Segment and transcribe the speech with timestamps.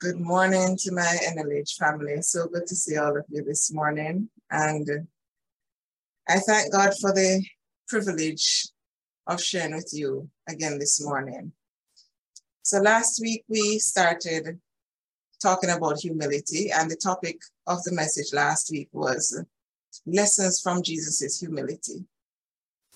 [0.00, 2.22] Good morning to my NLH family.
[2.22, 4.28] So good to see all of you this morning.
[4.48, 5.08] And
[6.28, 7.44] I thank God for the
[7.88, 8.68] privilege
[9.26, 11.50] of sharing with you again this morning.
[12.62, 14.60] So last week we started
[15.42, 19.44] talking about humility, and the topic of the message last week was
[20.06, 22.04] lessons from Jesus' humility.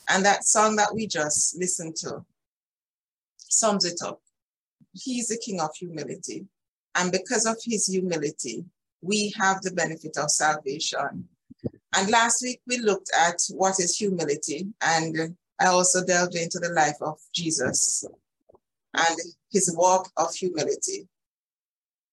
[0.09, 2.25] And that song that we just listened to
[3.39, 4.21] sums it up.
[4.93, 6.47] He's the king of humility.
[6.95, 8.65] And because of his humility,
[9.01, 11.29] we have the benefit of salvation.
[11.95, 16.71] And last week we looked at what is humility, and I also delved into the
[16.71, 18.05] life of Jesus
[18.95, 19.19] and
[19.51, 21.09] his walk of humility.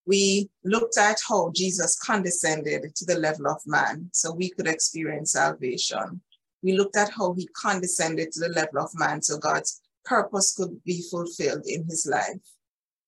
[0.05, 5.34] We looked at how Jesus condescended to the level of man so we could experience
[5.34, 6.21] salvation.
[6.63, 10.84] We looked at how he condescended to the level of man so God's purpose could
[10.84, 12.41] be fulfilled in his life.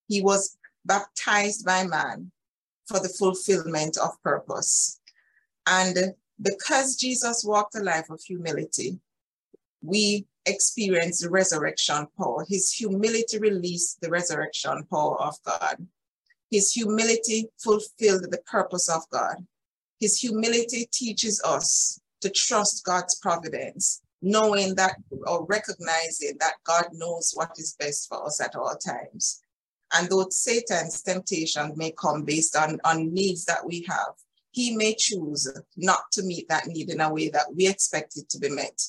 [0.07, 2.31] He was baptized by man
[2.87, 4.99] for the fulfillment of purpose.
[5.67, 8.99] And because Jesus walked a life of humility,
[9.81, 12.45] we experience the resurrection power.
[12.47, 15.87] His humility released the resurrection power of God.
[16.49, 19.35] His humility fulfilled the purpose of God.
[19.99, 24.95] His humility teaches us to trust God's providence, knowing that
[25.27, 29.41] or recognizing that God knows what is best for us at all times.
[29.93, 34.13] And though Satan's temptation may come based on, on needs that we have,
[34.51, 38.29] he may choose not to meet that need in a way that we expect it
[38.29, 38.81] to be met.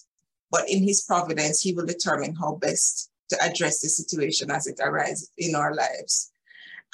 [0.50, 4.80] But in his providence, he will determine how best to address the situation as it
[4.83, 6.33] arises in our lives.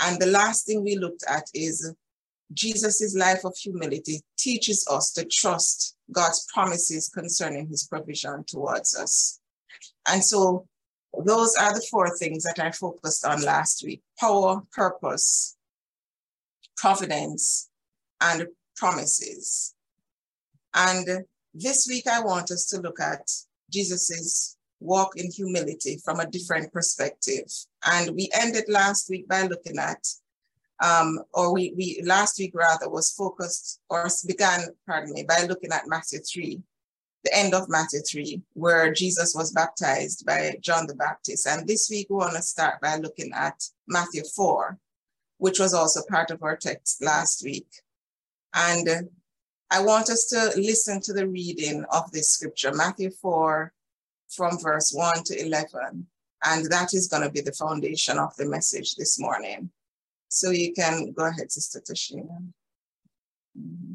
[0.01, 1.93] And the last thing we looked at is
[2.53, 9.41] Jesus' life of humility teaches us to trust God's promises concerning his provision towards us.
[10.07, 10.67] And so
[11.25, 15.57] those are the four things that I focused on last week power, purpose,
[16.77, 17.69] providence,
[18.21, 18.47] and
[18.77, 19.75] promises.
[20.75, 21.25] And
[21.55, 23.29] this week, I want us to look at
[23.71, 27.47] Jesus's walk in humility from a different perspective.
[27.85, 30.07] And we ended last week by looking at,
[30.83, 35.73] um, or we, we last week rather was focused or began, pardon me, by looking
[35.73, 36.63] at Matthew 3,
[37.25, 41.47] the end of Matthew 3, where Jesus was baptized by John the Baptist.
[41.47, 44.79] And this week we want to start by looking at Matthew 4,
[45.39, 47.69] which was also part of our text last week.
[48.55, 49.11] And
[49.71, 53.73] I want us to listen to the reading of this scripture, Matthew 4,
[54.29, 56.07] from verse 1 to 11.
[56.45, 59.71] And that is going to be the foundation of the message this morning.
[60.29, 62.45] So you can go ahead, Sister Tashina.
[63.59, 63.95] Mm-hmm.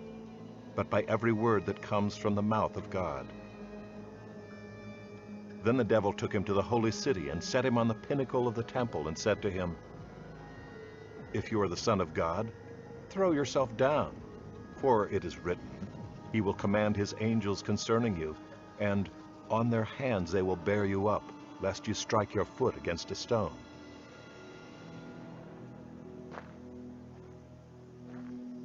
[0.75, 3.27] but by every word that comes from the mouth of God.
[5.63, 8.47] Then the devil took him to the holy city and set him on the pinnacle
[8.47, 9.75] of the temple and said to him,
[11.33, 12.51] If you are the Son of God,
[13.09, 14.15] throw yourself down,
[14.79, 15.69] for it is written,
[16.31, 18.35] He will command His angels concerning you,
[18.79, 19.09] and
[19.49, 23.15] on their hands they will bear you up, lest you strike your foot against a
[23.15, 23.57] stone.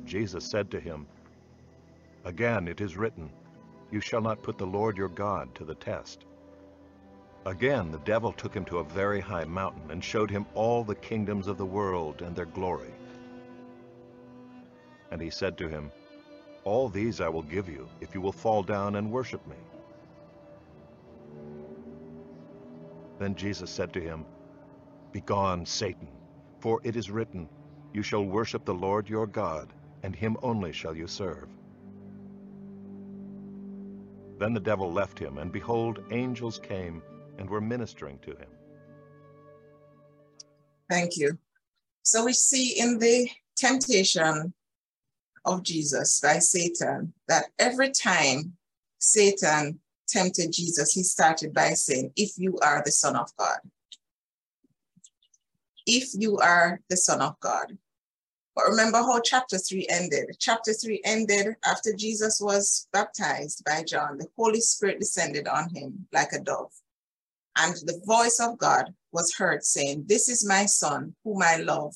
[0.05, 1.07] Jesus said to him,
[2.27, 3.31] Again it is written,
[3.93, 6.25] You shall not put the Lord your God to the test.
[7.47, 10.97] Again the devil took him to a very high mountain and showed him all the
[10.97, 12.93] kingdoms of the world and their glory.
[15.13, 15.93] And he said to him,
[16.65, 19.57] All these I will give you if you will fall down and worship me.
[23.21, 24.27] Then Jesus said to him,
[25.13, 26.09] Begone, Satan,
[26.59, 27.49] for it is written,
[27.93, 31.56] You shall worship the Lord your God, and him only shall you serve.
[34.39, 37.03] Then the devil left him, and behold, angels came
[37.39, 38.49] and were ministering to him.
[40.91, 41.39] Thank you.
[42.03, 44.53] So we see in the temptation
[45.45, 48.57] of Jesus by Satan that every time
[48.99, 53.59] Satan tempted Jesus, he started by saying, If you are the Son of God.
[55.87, 57.79] If you are the Son of God.
[58.57, 60.35] But remember how chapter 3 ended.
[60.41, 64.17] Chapter 3 ended after Jesus was baptized by John.
[64.17, 66.73] The Holy Spirit descended on him like a dove.
[67.59, 71.95] And the voice of God was heard saying, This is my Son, whom I love,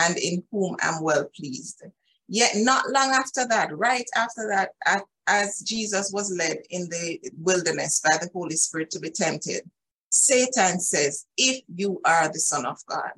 [0.00, 1.82] and in whom I'm well pleased.
[2.28, 8.00] Yet, not long after that, right after that, as Jesus was led in the wilderness
[8.00, 9.62] by the Holy Spirit to be tempted,
[10.10, 13.12] Satan says, If you are the Son of God.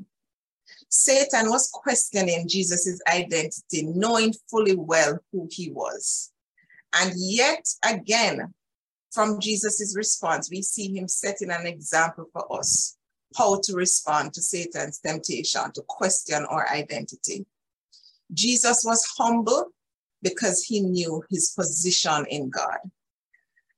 [0.97, 6.33] Satan was questioning Jesus' identity, knowing fully well who he was.
[6.95, 8.55] And yet again,
[9.11, 12.97] from Jesus' response, we see him setting an example for us
[13.37, 17.45] how to respond to Satan's temptation to question our identity.
[18.33, 19.73] Jesus was humble
[20.23, 22.79] because he knew his position in God.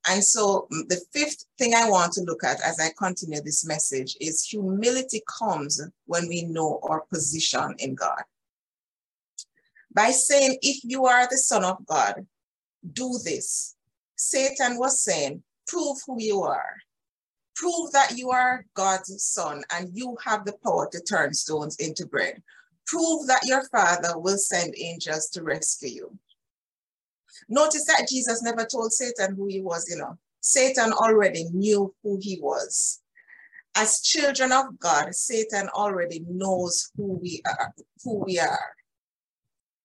[0.08, 3.67] And so, mm, the fifth thing I want to look at as I continue this
[3.67, 8.23] message is humility comes when we know our position in God.
[9.93, 12.26] By saying, if you are the Son of God,
[12.93, 13.75] do this.
[14.17, 16.76] Satan was saying, prove who you are.
[17.55, 22.06] Prove that you are God's son and you have the power to turn stones into
[22.06, 22.43] bread.
[22.87, 26.19] Prove that your father will send angels to rescue you.
[27.49, 30.19] Notice that Jesus never told Satan who he was, you know.
[30.41, 33.00] Satan already knew who he was.
[33.75, 37.75] As children of God, Satan already knows who we are,
[38.05, 38.75] who we are.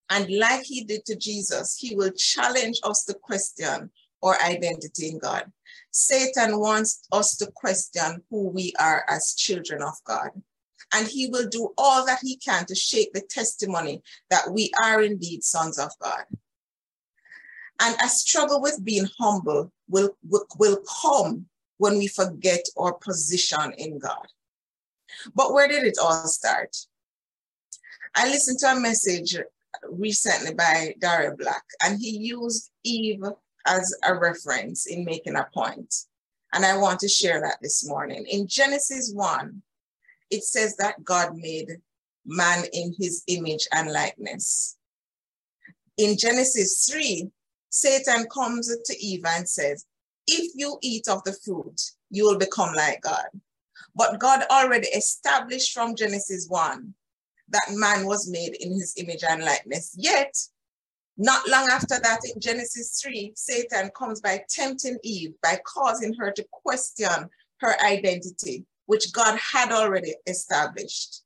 [0.09, 3.89] And like he did to Jesus, he will challenge us to question
[4.23, 5.51] our identity in God.
[5.91, 10.29] Satan wants us to question who we are as children of God.
[10.93, 15.01] And he will do all that he can to shake the testimony that we are
[15.01, 16.23] indeed sons of God.
[17.81, 21.47] And a struggle with being humble will, will, will come
[21.77, 24.27] when we forget our position in God.
[25.33, 26.77] But where did it all start?
[28.13, 29.35] I listened to a message
[29.89, 33.23] recently by Daryl Black, and he used Eve
[33.65, 35.93] as a reference in making a point.
[36.53, 38.25] And I want to share that this morning.
[38.29, 39.61] In Genesis 1,
[40.29, 41.77] it says that God made
[42.25, 44.77] man in his image and likeness.
[45.97, 47.31] In Genesis 3,
[47.71, 49.85] Satan comes to Eve and says,
[50.27, 53.27] If you eat of the fruit, you will become like God.
[53.95, 56.93] But God already established from Genesis 1
[57.49, 59.95] that man was made in his image and likeness.
[59.97, 60.35] Yet,
[61.17, 66.31] not long after that, in Genesis 3, Satan comes by tempting Eve, by causing her
[66.31, 67.29] to question
[67.59, 71.21] her identity, which God had already established.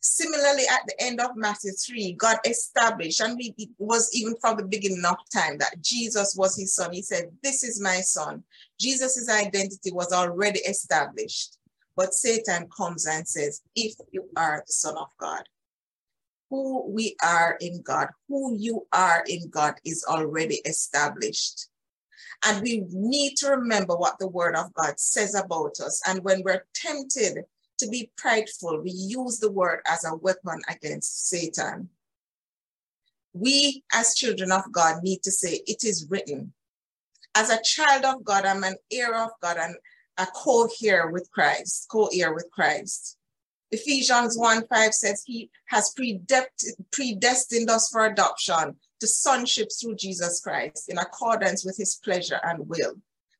[0.00, 4.64] Similarly, at the end of Matthew 3, God established, and it was even from the
[4.64, 6.92] beginning of time that Jesus was his son.
[6.92, 8.44] He said, This is my son.
[8.78, 11.58] Jesus' identity was already established.
[11.96, 15.42] But Satan comes and says, If you are the son of God,
[16.48, 21.68] who we are in God, who you are in God is already established.
[22.44, 26.00] And we need to remember what the word of God says about us.
[26.06, 27.44] And when we're tempted
[27.78, 31.88] to be prideful, we use the word as a weapon against Satan.
[33.32, 36.52] We, as children of God, need to say, It is written.
[37.34, 39.76] As a child of God, I'm an heir of God and
[40.16, 43.16] a co heir with Christ, co heir with Christ.
[43.70, 45.94] Ephesians 1 5 says, He has
[46.90, 52.66] predestined us for adoption to sonship through Jesus Christ in accordance with His pleasure and
[52.68, 52.94] will.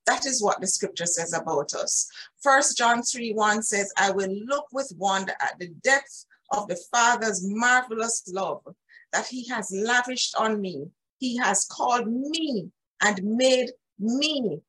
[0.09, 2.09] That is what the scripture says about us.
[2.43, 6.79] First John 3 1 says, I will look with wonder at the depth of the
[6.91, 8.63] Father's marvelous love
[9.13, 10.87] that he has lavished on me.
[11.19, 12.71] He has called me
[13.03, 14.63] and made me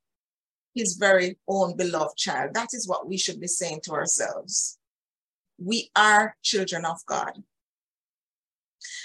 [0.75, 2.53] his very own beloved child.
[2.53, 4.77] That is what we should be saying to ourselves.
[5.57, 7.31] We are children of God.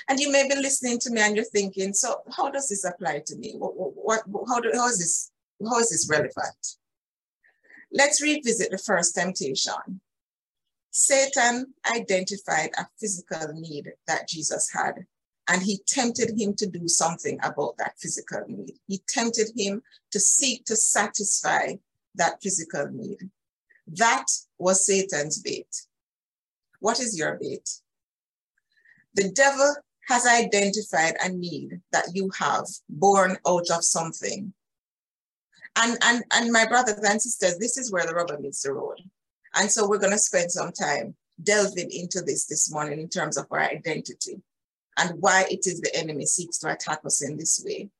[0.09, 3.23] And you may be listening to me and you're thinking, so how does this apply
[3.27, 3.55] to me?
[3.57, 5.31] What, what, how, do, how is this
[5.67, 6.77] how is this relevant?
[7.93, 10.01] Let's revisit the first temptation.
[10.91, 15.07] Satan identified a physical need that Jesus had,
[15.49, 18.79] and he tempted him to do something about that physical need.
[18.87, 21.75] He tempted him to seek to satisfy
[22.15, 23.31] that physical need.
[23.87, 24.27] That
[24.59, 25.87] was Satan's bait.
[26.81, 27.69] What is your bait?
[29.15, 29.75] The devil
[30.09, 34.53] has identified a need that you have born out of something
[35.77, 38.99] and, and, and my brothers and sisters, this is where the rubber meets the road.
[39.55, 43.37] And so we're going to spend some time delving into this this morning in terms
[43.37, 44.41] of our identity
[44.99, 47.91] and why it is the enemy seeks to attack us in this way.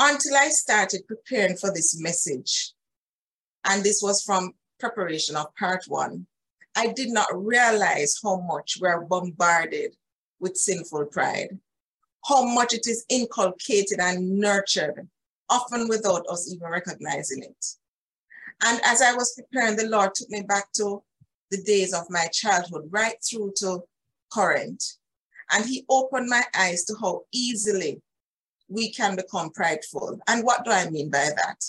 [0.00, 2.72] until I started preparing for this message.
[3.64, 6.26] And this was from preparation of part one.
[6.76, 9.94] I did not realize how much we're bombarded
[10.40, 11.58] with sinful pride,
[12.26, 15.08] how much it is inculcated and nurtured,
[15.52, 17.64] often without us even recognizing it.
[18.64, 21.02] And as I was preparing, the Lord took me back to
[21.50, 23.82] the days of my childhood, right through to
[24.32, 24.82] current.
[25.52, 28.00] And He opened my eyes to how easily
[28.68, 30.18] we can become prideful.
[30.26, 31.60] And what do I mean by that?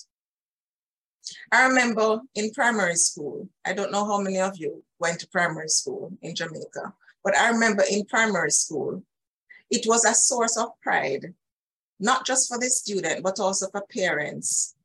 [1.52, 5.70] I remember in primary school, I don't know how many of you went to primary
[5.70, 9.04] school in Jamaica, but I remember in primary school,
[9.70, 11.34] it was a source of pride,
[12.00, 14.76] not just for the student, but also for parents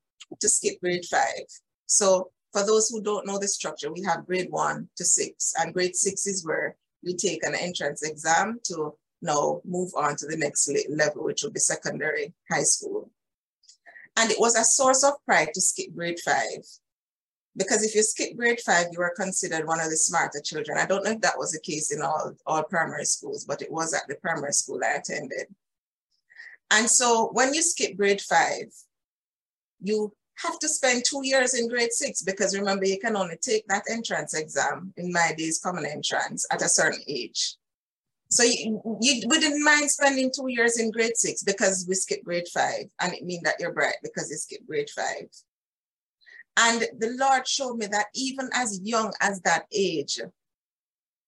[0.40, 1.44] to skip grade five.
[1.86, 5.74] So for those who don't know the structure, we have grade one to six, and
[5.74, 10.36] grade six is where you take an entrance exam to now move on to the
[10.36, 13.10] next level, which will be secondary high school.
[14.16, 16.64] And it was a source of pride to skip grade five.
[17.56, 20.78] Because if you skip grade five, you were considered one of the smarter children.
[20.78, 23.70] I don't know if that was the case in all, all primary schools, but it
[23.70, 25.46] was at the primary school I attended.
[26.70, 28.72] And so when you skip grade five,
[29.80, 33.66] you have to spend two years in grade six because remember, you can only take
[33.68, 37.56] that entrance exam in my days, common entrance at a certain age.
[38.30, 42.24] So you, you we didn't mind spending two years in grade six because we skipped
[42.24, 45.28] grade five, and it means that you're bright because you skipped grade five.
[46.58, 50.20] And the Lord showed me that even as young as that age,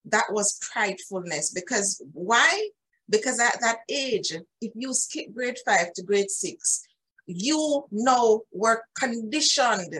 [0.05, 1.55] that was pridefulness.
[1.55, 2.69] Because why?
[3.11, 6.87] Because at that age, if you skip grade five to grade six,
[7.27, 9.95] you know were conditioned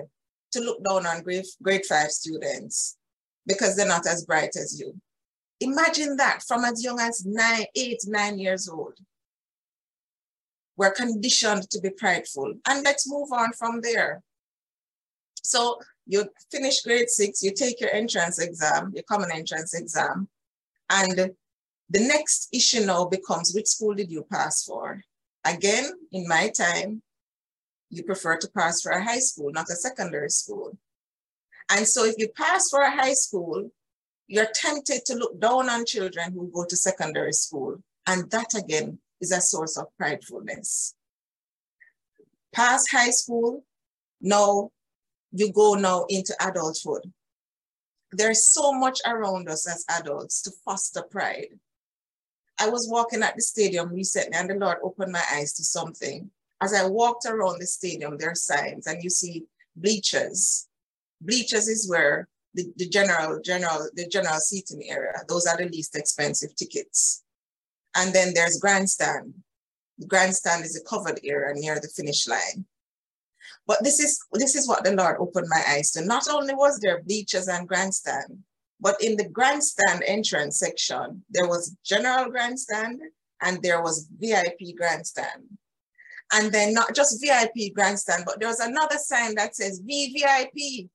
[0.53, 2.97] to look down on grade, grade five students
[3.47, 4.95] because they're not as bright as you.
[5.61, 8.95] Imagine that from as young as nine, eight, nine years old.
[10.77, 12.55] We're conditioned to be prideful.
[12.67, 14.23] And let's move on from there.
[15.43, 20.29] So you finish grade six, you take your entrance exam, your common entrance exam,
[20.89, 21.33] and
[21.91, 25.03] the next issue now becomes which school did you pass for?
[25.45, 27.03] Again, in my time,
[27.91, 30.79] you prefer to pass for a high school, not a secondary school.
[31.69, 33.71] And so if you pass for a high school,
[34.29, 37.83] you're tempted to look down on children who go to secondary school.
[38.07, 40.95] And that again is a source of pridefulness.
[42.53, 43.65] Pass high school,
[44.21, 44.71] now
[45.33, 47.13] you go now into adulthood.
[48.13, 51.59] There's so much around us as adults to foster pride.
[52.61, 56.31] I was walking at the stadium recently and the Lord opened my eyes to something.
[56.61, 60.69] As I walked around the stadium, there are signs and you see bleachers.
[61.23, 65.15] Bleachers is where the, the general, general, the general seating area.
[65.27, 67.25] Those are the least expensive tickets.
[67.97, 69.35] And then there's grandstand.
[69.99, 72.67] The grandstand is a covered area near the finish line.
[73.67, 76.05] But this is this is what the Lord opened my eyes to.
[76.05, 78.43] Not only was there bleachers and grandstand,
[78.81, 83.01] but in the grandstand entrance section, there was general grandstand
[83.43, 85.45] and there was VIP grandstand.
[86.33, 90.89] And then not just VIP grandstand, but there was another sign that says VVIP,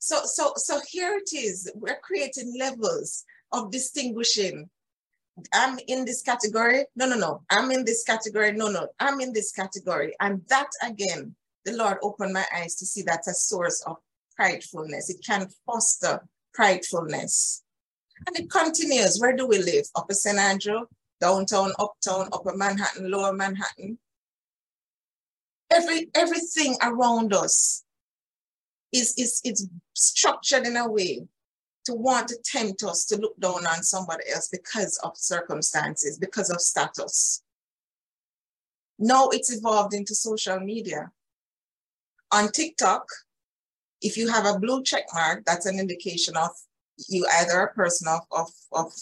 [0.00, 1.70] so, so, so here it is.
[1.74, 4.68] We're creating levels of distinguishing.
[5.52, 6.86] I'm in this category.
[6.96, 7.42] No, no, no.
[7.50, 8.52] I'm in this category.
[8.52, 8.88] No, no.
[8.98, 10.14] I'm in this category.
[10.20, 11.34] And that again,
[11.66, 13.98] the Lord opened my eyes to see that's a source of
[14.38, 15.10] pridefulness.
[15.10, 16.26] It can foster
[16.56, 17.62] pridefulness.
[18.26, 19.18] And it continues.
[19.18, 19.86] Where do we live?
[19.94, 20.38] Upper St.
[20.38, 20.80] Andrew,
[21.20, 23.98] downtown, uptown, upper Manhattan, lower Manhattan.
[25.72, 27.84] Every, everything around us
[28.92, 31.26] is, is, is structured in a way
[31.84, 36.50] to want to tempt us to look down on somebody else because of circumstances, because
[36.50, 37.42] of status.
[38.98, 41.10] Now it's evolved into social media.
[42.32, 43.06] On TikTok,
[44.00, 46.50] if you have a blue check mark, that's an indication of
[47.08, 48.92] you either a person of, of, of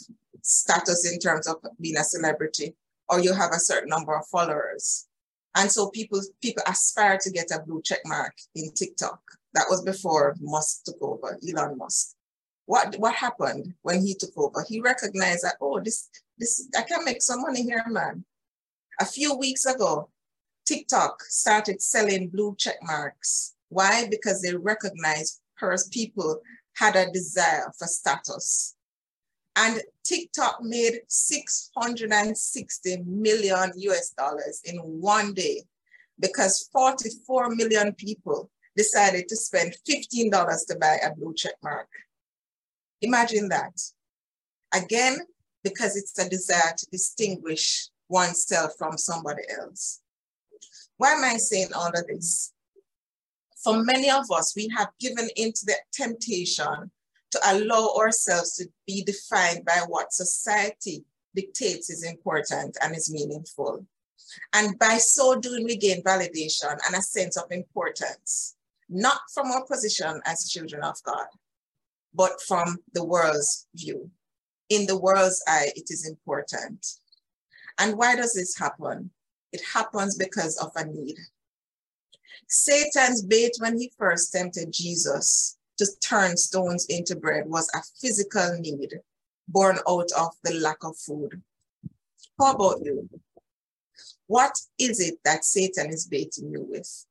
[0.43, 2.75] status in terms of being a celebrity
[3.09, 5.07] or you have a certain number of followers.
[5.57, 9.21] And so people people aspire to get a blue check mark in TikTok.
[9.55, 12.14] That was before Musk took over, Elon Musk.
[12.67, 14.64] What what happened when he took over?
[14.69, 18.25] He recognized that, oh, this this I can make some money here, man.
[19.00, 20.11] A few weeks ago,
[20.67, 23.55] TikTok started selling blue check marks.
[23.68, 24.08] Why?
[24.10, 25.40] Because they recognized
[25.90, 26.40] people
[26.76, 28.76] had a desire for status.
[29.56, 35.64] And TikTok made 660 million US dollars in one day
[36.20, 40.30] because 44 million people decided to spend $15
[40.68, 41.88] to buy a blue check mark.
[43.02, 43.80] Imagine that.
[44.72, 45.18] Again,
[45.64, 50.00] because it's a desire to distinguish oneself from somebody else.
[50.96, 52.52] Why am I saying all of this?
[53.62, 56.91] For many of us, we have given into the temptation
[57.31, 63.85] to allow ourselves to be defined by what society dictates is important and is meaningful.
[64.53, 68.57] And by so doing, we gain validation and a sense of importance,
[68.88, 71.27] not from our position as children of God,
[72.15, 74.11] but from the world's view.
[74.69, 76.87] In the world's eye, it is important.
[77.79, 79.11] And why does this happen?
[79.53, 81.17] It happens because of a need.
[82.49, 88.59] Satan's bait when he first tempted Jesus to turn stones into bread was a physical
[88.59, 89.00] need
[89.47, 91.43] born out of the lack of food.
[92.38, 93.09] How about you?
[94.26, 97.07] What is it that Satan is baiting you with?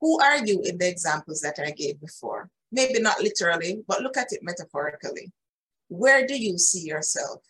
[0.00, 2.50] Who are you in the examples that I gave before?
[2.70, 5.32] Maybe not literally, but look at it metaphorically.
[5.88, 7.42] Where do you see yourself?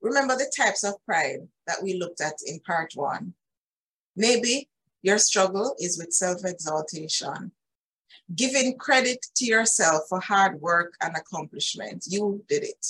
[0.00, 3.34] Remember the types of pride that we looked at in part one.
[4.16, 4.68] Maybe
[5.02, 7.52] your struggle is with self exaltation,
[8.34, 12.04] giving credit to yourself for hard work and accomplishment.
[12.08, 12.86] You did it.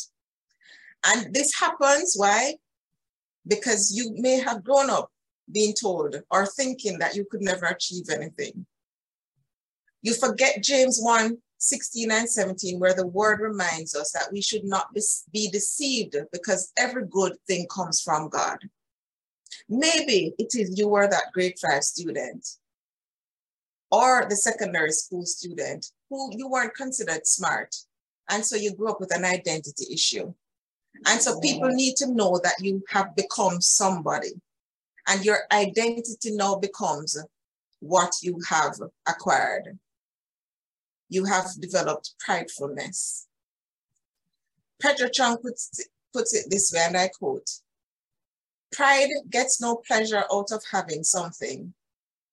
[1.07, 2.55] And this happens, why?
[3.47, 5.11] Because you may have grown up
[5.51, 8.67] being told or thinking that you could never achieve anything.
[10.03, 14.65] You forget James 1 16 and 17, where the word reminds us that we should
[14.65, 14.95] not
[15.33, 18.59] be deceived because every good thing comes from God.
[19.69, 22.47] Maybe it is you were that grade five student
[23.91, 27.75] or the secondary school student who you weren't considered smart.
[28.31, 30.33] And so you grew up with an identity issue.
[31.07, 34.33] And so people need to know that you have become somebody
[35.07, 37.17] and your identity now becomes
[37.81, 38.75] what you have
[39.07, 39.79] acquired
[41.09, 43.27] you have developed pridefulness.
[44.81, 45.71] Pedro Chung puts,
[46.13, 47.49] puts it this way, and I quote,
[48.73, 51.73] Pride gets no pleasure out of having something,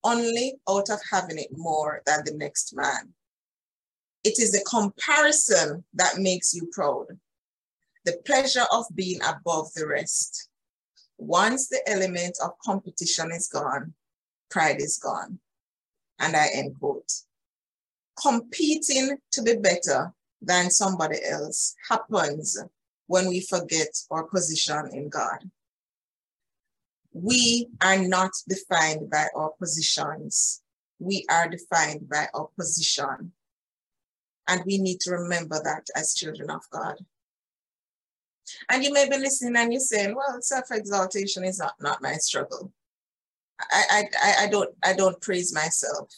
[0.04, 3.13] only out of having it more than the next man.
[4.24, 7.08] It is the comparison that makes you proud,
[8.04, 10.50] the pleasure of being above the rest.
[11.17, 13.93] Once the element of competition is gone,
[14.50, 15.39] pride is gone.
[16.19, 17.12] And I end quote
[18.21, 22.58] competing to be better than somebody else happens
[23.08, 25.50] when we forget our position in God.
[27.17, 30.62] We are not defined by our positions.
[30.99, 33.32] We are defined by our position.
[34.49, 36.97] And we need to remember that as children of God.
[38.69, 42.73] And you may be listening and you're saying, well, self-exaltation is not, not my struggle.
[43.62, 46.10] I, I, I, don't, I don't praise myself.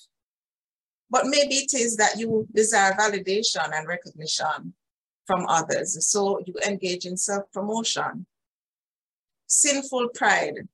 [1.11, 4.73] But maybe it is that you desire validation and recognition
[5.27, 6.07] from others.
[6.07, 8.25] So you engage in self promotion.
[9.45, 10.67] Sinful pride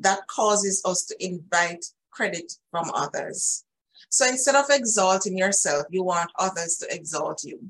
[0.00, 3.64] that causes us to invite credit from others.
[4.10, 7.60] So instead of exalting yourself, you want others to exalt you.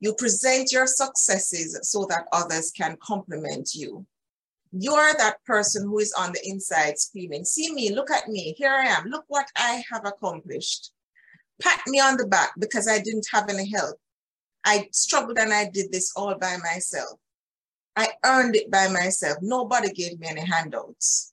[0.00, 4.06] You present your successes so that others can compliment you.
[4.72, 8.70] You're that person who is on the inside screaming, see me, look at me, here
[8.70, 10.92] I am, look what I have accomplished.
[11.60, 13.96] Pat me on the back because I didn't have any help.
[14.64, 17.18] I struggled and I did this all by myself.
[17.96, 19.38] I earned it by myself.
[19.42, 21.32] Nobody gave me any handouts.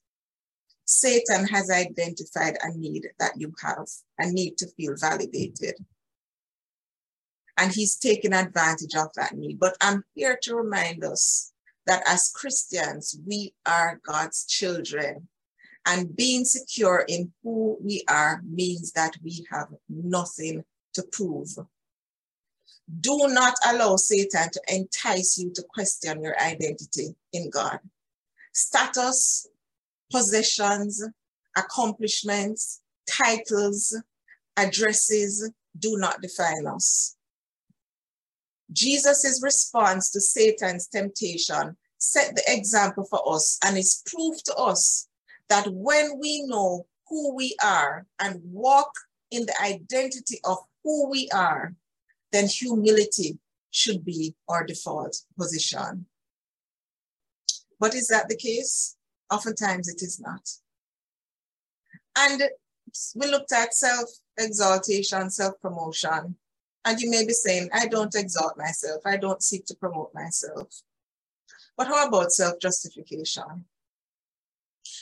[0.84, 3.86] Satan has identified a need that you have,
[4.18, 5.74] a need to feel validated.
[7.58, 9.58] And he's taken advantage of that need.
[9.58, 11.52] But I'm here to remind us
[11.86, 15.28] that as Christians, we are God's children.
[15.84, 21.50] And being secure in who we are means that we have nothing to prove.
[23.00, 27.80] Do not allow Satan to entice you to question your identity in God.
[28.52, 29.46] Status,
[30.10, 31.04] possessions,
[31.56, 33.94] accomplishments, titles,
[34.56, 37.16] addresses do not define us.
[38.72, 45.08] Jesus' response to Satan's temptation set the example for us and is proof to us
[45.48, 48.90] that when we know who we are and walk
[49.30, 51.74] in the identity of who we are,
[52.32, 53.38] then humility
[53.70, 56.06] should be our default position.
[57.80, 58.96] But is that the case?
[59.30, 60.48] Oftentimes it is not.
[62.16, 62.42] And
[63.14, 66.36] we looked at self exaltation, self promotion.
[66.84, 69.02] And you may be saying, I don't exalt myself.
[69.04, 70.68] I don't seek to promote myself.
[71.76, 73.66] But how about self justification?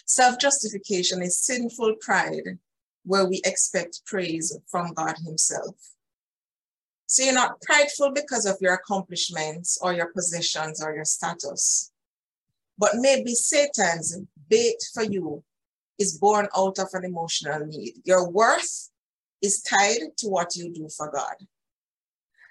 [0.05, 2.59] Self justification is sinful pride
[3.05, 5.77] where we expect praise from God Himself.
[7.07, 11.93] So you're not prideful because of your accomplishments or your positions or your status,
[12.79, 15.43] but maybe Satan's bait for you
[15.99, 17.95] is born out of an emotional need.
[18.05, 18.91] Your worth
[19.41, 21.35] is tied to what you do for God.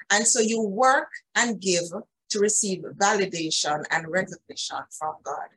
[0.09, 1.85] And so you work and give
[2.29, 5.49] to receive validation and recognition from God.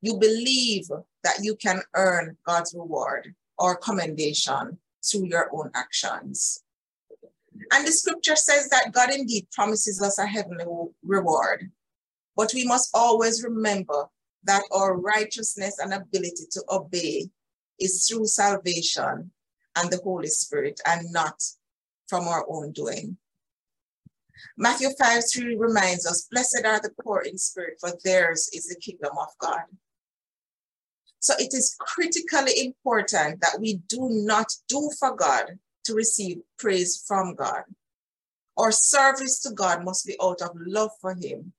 [0.00, 0.88] You believe
[1.24, 6.62] that you can earn God's reward or commendation through your own actions.
[7.72, 10.64] And the scripture says that God indeed promises us a heavenly
[11.02, 11.70] reward.
[12.36, 14.06] But we must always remember
[14.44, 17.28] that our righteousness and ability to obey
[17.80, 19.30] is through salvation
[19.76, 21.42] and the Holy Spirit and not
[22.08, 23.16] from our own doing.
[24.56, 28.76] Matthew 5 3 reminds us, Blessed are the poor in spirit, for theirs is the
[28.80, 29.62] kingdom of God.
[31.20, 37.02] So it is critically important that we do not do for God to receive praise
[37.06, 37.62] from God.
[38.58, 41.54] Our service to God must be out of love for Him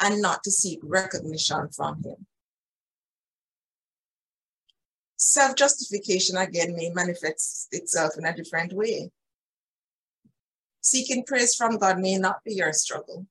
[0.00, 2.26] and not to seek recognition from Him.
[5.16, 9.10] Self justification again may manifest itself in a different way.
[10.80, 13.26] Seeking praise from God may not be your struggle.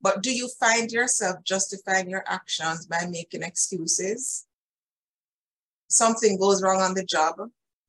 [0.00, 4.46] But do you find yourself justifying your actions by making excuses?
[5.88, 7.36] Something goes wrong on the job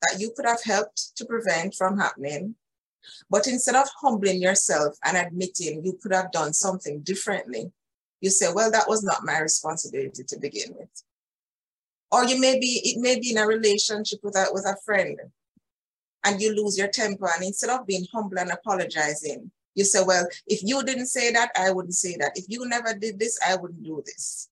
[0.01, 2.55] that you could have helped to prevent from happening.
[3.29, 7.71] But instead of humbling yourself and admitting you could have done something differently,
[8.21, 10.89] you say, well, that was not my responsibility to begin with.
[12.11, 15.19] Or you may be, it may be in a relationship with a, with a friend
[16.23, 17.29] and you lose your temper.
[17.33, 21.51] And instead of being humble and apologizing, you say, well, if you didn't say that,
[21.55, 22.31] I wouldn't say that.
[22.35, 24.49] If you never did this, I wouldn't do this.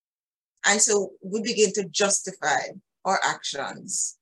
[0.66, 2.60] And so we begin to justify
[3.04, 4.18] our actions.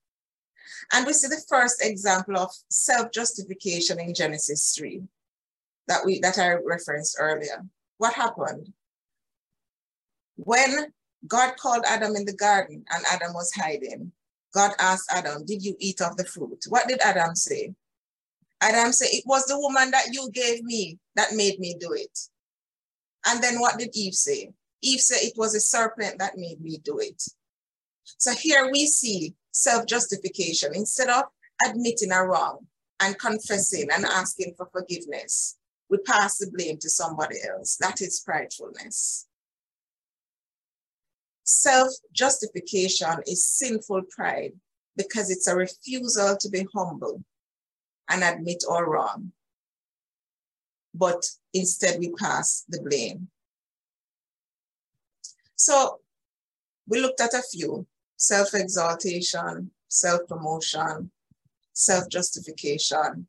[0.92, 5.02] And we see the first example of self-justification in Genesis 3
[5.88, 7.64] that we that I referenced earlier.
[7.98, 8.72] What happened?
[10.36, 10.92] When
[11.26, 14.12] God called Adam in the garden and Adam was hiding,
[14.52, 16.64] God asked Adam, Did you eat of the fruit?
[16.68, 17.74] What did Adam say?
[18.60, 22.18] Adam said, It was the woman that you gave me that made me do it.
[23.26, 24.52] And then what did Eve say?
[24.82, 27.22] Eve said, It was a serpent that made me do it.
[28.18, 30.72] So here we see self justification.
[30.74, 31.24] Instead of
[31.66, 32.66] admitting a wrong
[33.00, 35.56] and confessing and asking for forgiveness,
[35.88, 37.76] we pass the blame to somebody else.
[37.76, 39.24] That is pridefulness.
[41.44, 44.52] Self justification is sinful pride
[44.96, 47.22] because it's a refusal to be humble
[48.10, 49.32] and admit our wrong.
[50.94, 53.28] But instead, we pass the blame.
[55.56, 56.00] So
[56.88, 57.86] we looked at a few
[58.26, 61.10] self exaltation, self promotion,
[61.72, 63.26] self justification.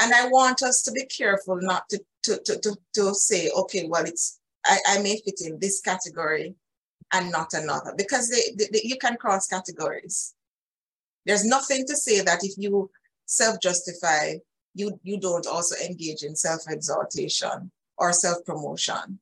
[0.00, 3.86] And I want us to be careful not to, to, to, to, to say, okay,
[3.88, 6.54] well, it's I, I may fit in this category
[7.12, 10.34] and not another because they, they, they, you can cross categories.
[11.24, 12.90] There's nothing to say that if you
[13.26, 14.34] self-justify,
[14.74, 19.18] you, you don't also engage in self-exaltation or self-promotion.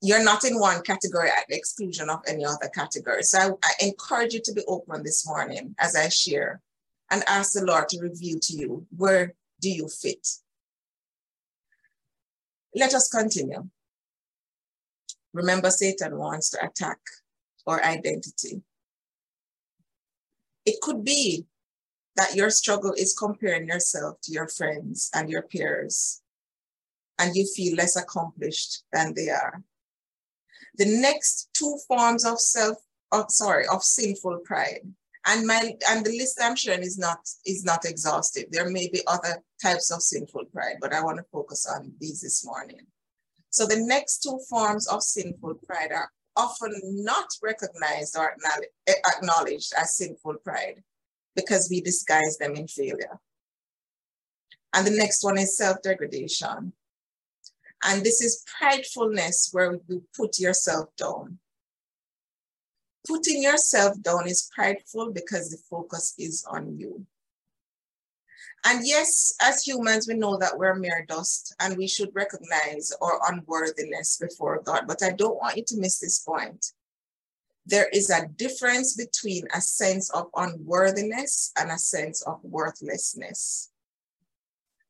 [0.00, 3.24] You're not in one category at the exclusion of any other category.
[3.24, 6.60] So I, I encourage you to be open this morning as I share
[7.10, 10.26] and ask the Lord to reveal to you where do you fit.
[12.74, 13.68] Let us continue.
[15.32, 16.98] Remember, Satan wants to attack
[17.66, 18.62] our identity.
[20.64, 21.46] It could be
[22.16, 26.20] that your struggle is comparing yourself to your friends and your peers,
[27.18, 29.62] and you feel less accomplished than they are.
[30.76, 32.76] The next two forms of self,
[33.12, 34.82] of, sorry, of sinful pride,
[35.26, 38.44] and my and the list I'm sharing is not is not exhaustive.
[38.50, 42.20] There may be other types of sinful pride, but I want to focus on these
[42.20, 42.86] this morning.
[43.50, 48.36] So the next two forms of sinful pride are often not recognized or
[48.88, 50.82] acknowledged as sinful pride
[51.34, 53.18] because we disguise them in failure.
[54.74, 56.72] And the next one is self-degradation.
[57.84, 61.38] And this is pridefulness where you put yourself down.
[63.06, 67.06] Putting yourself down is prideful because the focus is on you.
[68.64, 73.20] And yes, as humans, we know that we're mere dust and we should recognize our
[73.32, 74.84] unworthiness before God.
[74.86, 76.72] But I don't want you to miss this point.
[77.64, 83.70] There is a difference between a sense of unworthiness and a sense of worthlessness.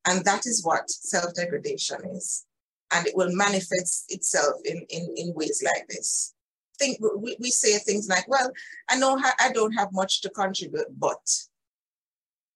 [0.07, 2.47] And that is what self degradation is.
[2.93, 6.35] And it will manifest itself in, in, in ways like this.
[6.79, 8.51] Think we, we say things like, well,
[8.89, 11.29] I know I don't have much to contribute, but,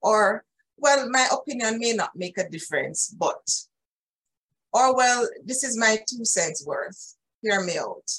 [0.01, 0.45] or
[0.79, 3.49] well, my opinion may not make a difference, but,
[4.73, 8.11] or well, this is my two cents worth, hear me out.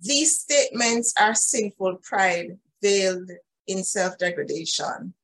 [0.00, 3.30] These statements are sinful pride veiled
[3.66, 5.14] in self degradation.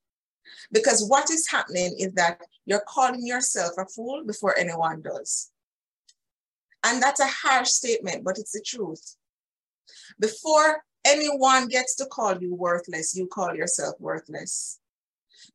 [0.72, 5.51] Because what is happening is that you're calling yourself a fool before anyone does.
[6.84, 9.16] And that's a harsh statement, but it's the truth.
[10.18, 14.80] Before anyone gets to call you worthless, you call yourself worthless.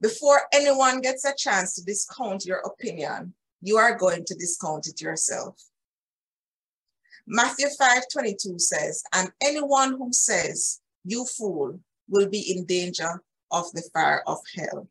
[0.01, 5.01] Before anyone gets a chance to discount your opinion, you are going to discount it
[5.01, 5.55] yourself.
[7.25, 13.71] Matthew 5 22 says, And anyone who says, You fool, will be in danger of
[13.73, 14.87] the fire of hell.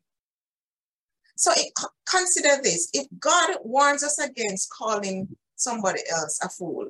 [1.35, 1.71] So it,
[2.09, 6.89] consider this if God warns us against calling somebody else a fool,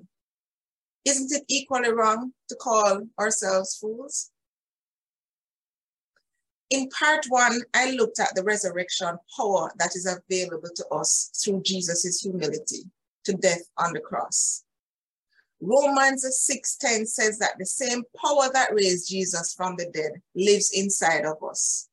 [1.05, 4.31] isn't it equally wrong to call ourselves fools?
[6.69, 11.61] In part one, I looked at the resurrection power that is available to us through
[11.63, 12.83] Jesus' humility
[13.23, 14.65] to death on the cross.
[15.61, 21.25] Romans 6:10 says that the same power that raised Jesus from the dead lives inside
[21.25, 21.87] of us.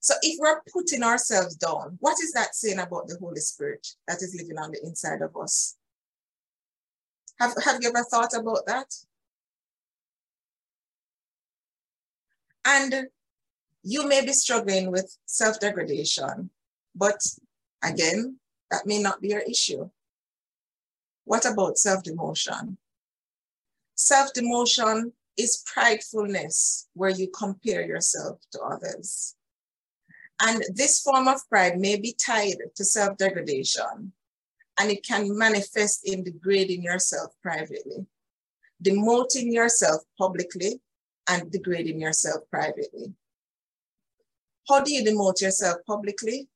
[0.00, 4.22] So if we're putting ourselves down, what is that saying about the Holy Spirit that
[4.22, 5.76] is living on the inside of us?
[7.38, 8.94] Have, have you ever thought about that?
[12.64, 13.08] And
[13.82, 16.50] you may be struggling with self-degradation,
[16.94, 17.26] but
[17.82, 18.36] again,
[18.70, 19.88] that may not be your issue.
[21.24, 22.76] What about self-demotion?
[23.96, 29.34] Self-demotion is pridefulness where you compare yourself to others.
[30.42, 34.12] And this form of pride may be tied to self-degradation
[34.78, 38.06] and it can manifest in degrading yourself privately,
[38.82, 40.80] demoting yourself publicly
[41.28, 43.12] and degrading yourself privately.
[44.68, 46.48] How do you demote yourself publicly?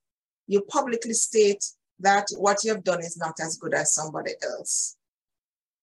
[0.47, 1.65] You publicly state
[2.01, 4.97] that what you have done is not as good as somebody else.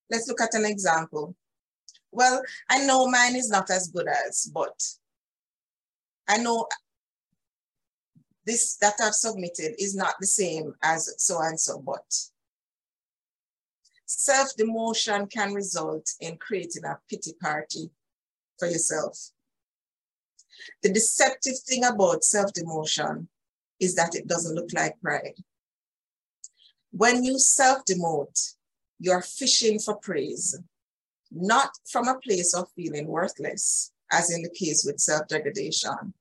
[0.09, 1.35] Let's look at an example.
[2.11, 4.81] Well, I know mine is not as good as, but
[6.27, 6.67] I know
[8.51, 12.05] this that I've submitted is not the same as so and so, but
[14.05, 17.89] self-demotion can result in creating a pity party
[18.59, 19.17] for yourself.
[20.83, 23.27] The deceptive thing about self-demotion
[23.79, 25.37] is that it doesn't look like pride.
[26.91, 28.55] When you self-demote,
[28.99, 30.59] you're fishing for praise,
[31.31, 36.13] not from a place of feeling worthless, as in the case with self-degradation,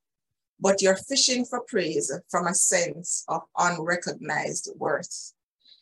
[0.60, 5.32] but you're fishing for praise from a sense of unrecognized worth.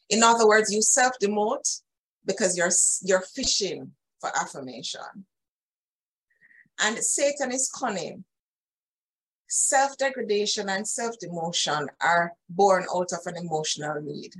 [0.08, 1.82] In other words, you self-demote
[2.24, 2.70] because you're,
[3.02, 5.26] you're fishing for affirmation.
[6.80, 8.24] And Satan is cunning.
[9.48, 14.34] Self-degradation and self-demotion are born out of an emotional need.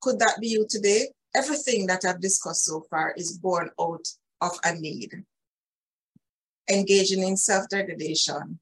[0.00, 1.08] Could that be you today?
[1.34, 4.08] Everything that I've discussed so far is born out
[4.40, 5.24] of a need.
[6.70, 8.60] Engaging in self-degradation,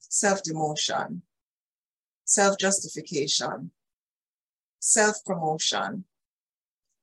[0.00, 1.20] self-demotion,
[2.24, 3.70] self-justification,
[4.80, 6.04] self-promotion,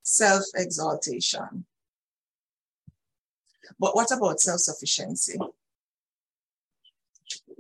[0.01, 1.65] self-exaltation.
[3.79, 5.39] But what about self-sufficiency?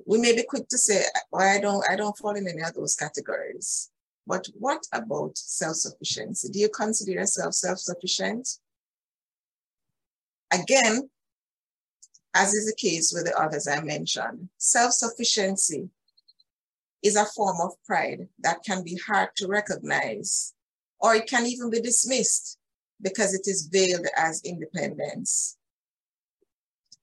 [0.05, 2.73] We may be quick to say, well, I don't, I don't fall in any of
[2.73, 3.91] those categories.
[4.27, 6.49] But what about self-sufficiency?
[6.49, 8.57] Do you consider yourself self-sufficient?
[10.51, 11.09] Again,
[12.33, 15.89] as is the case with the others I mentioned, self-sufficiency
[17.03, 20.53] is a form of pride that can be hard to recognize,
[20.99, 22.57] or it can even be dismissed
[23.01, 25.57] because it is veiled as independence.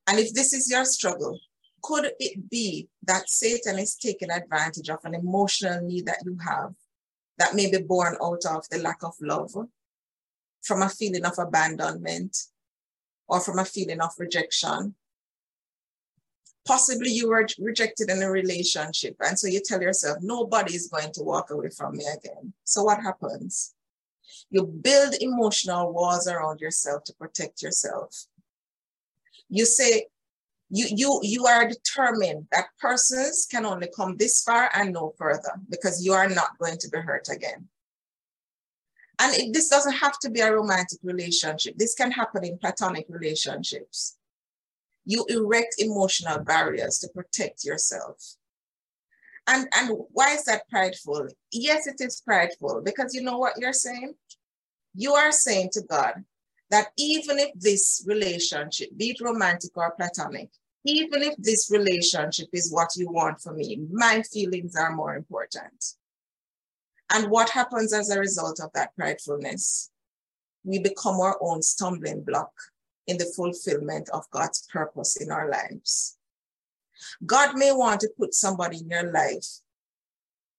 [0.06, 1.38] And if this is your struggle,
[1.82, 6.74] could it be that Satan is taking advantage of an emotional need that you have
[7.38, 9.54] that may be born out of the lack of love,
[10.62, 12.36] from a feeling of abandonment,
[13.28, 14.94] or from a feeling of rejection.
[16.70, 21.12] Possibly you were rejected in a relationship, and so you tell yourself, nobody is going
[21.14, 22.52] to walk away from me again.
[22.62, 23.74] So what happens?
[24.50, 28.26] You build emotional walls around yourself to protect yourself.
[29.48, 30.06] You say,
[30.70, 35.54] you you you are determined that persons can only come this far and no further
[35.68, 37.68] because you are not going to be hurt again
[39.18, 43.06] and it, this doesn't have to be a romantic relationship this can happen in platonic
[43.08, 44.16] relationships
[45.04, 48.36] you erect emotional barriers to protect yourself
[49.46, 53.72] and and why is that prideful yes it is prideful because you know what you're
[53.72, 54.14] saying
[54.94, 56.24] you are saying to god
[56.70, 60.50] that even if this relationship, be it romantic or platonic,
[60.84, 65.84] even if this relationship is what you want for me, my feelings are more important.
[67.12, 69.90] And what happens as a result of that pridefulness?
[70.62, 72.52] we become our own stumbling block
[73.06, 76.16] in the fulfillment of God's purpose in our lives.
[77.24, 79.46] God may want to put somebody in your life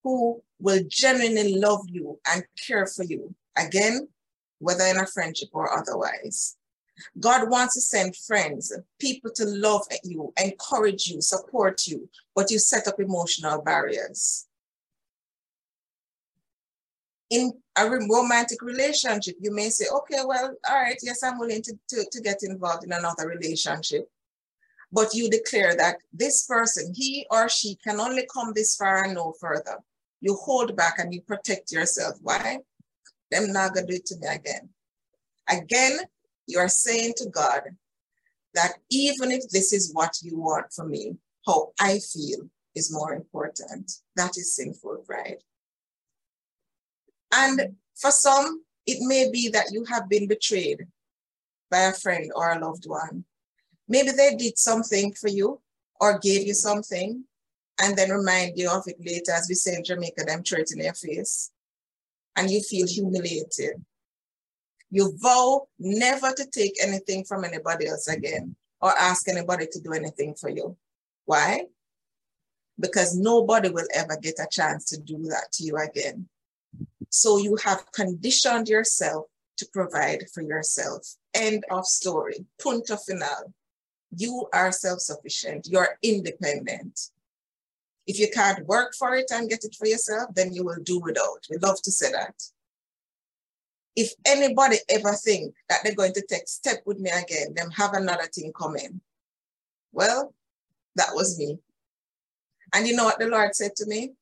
[0.04, 3.36] who will genuinely love you and care for you.
[3.58, 4.08] Again,
[4.60, 6.56] whether in a friendship or otherwise.
[7.20, 12.60] God wants to send friends, people to love you, encourage you, support you, but you
[12.60, 14.48] set up emotional barriers.
[17.32, 21.74] In a romantic relationship, you may say, okay, well, all right, yes, I'm willing to,
[21.90, 24.08] to, to get involved in another relationship.
[24.92, 29.16] But you declare that this person, he or she, can only come this far and
[29.16, 29.78] no further.
[30.20, 32.18] You hold back and you protect yourself.
[32.22, 32.60] Why?
[33.32, 34.70] Them not gonna do it to me again.
[35.50, 36.00] Again,
[36.48, 37.62] you are saying to God
[38.54, 41.16] that even if this is what you want from me,
[41.46, 43.92] how I feel is more important.
[44.16, 45.38] That is sinful pride.
[47.32, 50.88] And for some, it may be that you have been betrayed
[51.70, 53.26] by a friend or a loved one.
[53.88, 55.62] Maybe they did something for you
[56.00, 57.24] or gave you something
[57.82, 60.84] and then remind you of it later, as we say in Jamaica, them threat in
[60.84, 61.52] your face,
[62.36, 63.84] and you feel humiliated.
[64.90, 69.94] You vow never to take anything from anybody else again or ask anybody to do
[69.94, 70.76] anything for you.
[71.26, 71.66] Why?
[72.80, 76.28] Because nobody will ever get a chance to do that to you again.
[77.12, 81.16] So you have conditioned yourself to provide for yourself.
[81.34, 82.46] End of story.
[82.60, 83.54] Punto final.
[84.16, 87.00] You are self sufficient, you're independent.
[88.08, 91.00] If you can't work for it and get it for yourself, then you will do
[91.00, 91.46] without.
[91.50, 92.36] We love to say that
[93.96, 97.94] if anybody ever think that they're going to take step with me again, them have
[97.94, 99.02] another thing coming.
[99.92, 100.34] Well,
[100.96, 101.60] that was me.
[102.74, 104.14] And you know what the Lord said to me?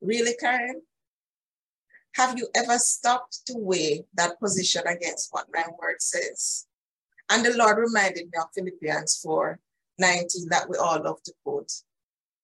[0.00, 0.82] Really, Karen?
[2.14, 6.66] Have you ever stopped to weigh that position against what my word says?
[7.30, 9.58] And the Lord reminded me of Philippians 4
[9.98, 11.72] 19 that we all love to quote.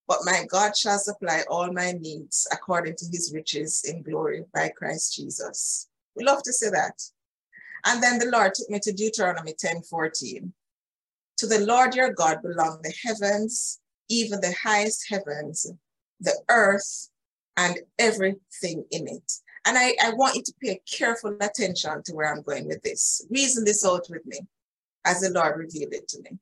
[0.06, 4.70] But my God shall supply all my needs according to his riches in glory by
[4.70, 5.88] Christ Jesus.
[6.16, 7.02] We love to say that.
[7.84, 10.52] And then the Lord took me to Deuteronomy 10 14.
[11.38, 15.70] To the Lord your God belong the heavens, even the highest heavens,
[16.20, 17.10] the earth,
[17.56, 19.32] and everything in it.
[19.68, 23.20] And I, I want you to pay careful attention to where I'm going with this.
[23.30, 24.40] Reason this out with me
[25.04, 26.38] as the Lord revealed it to me.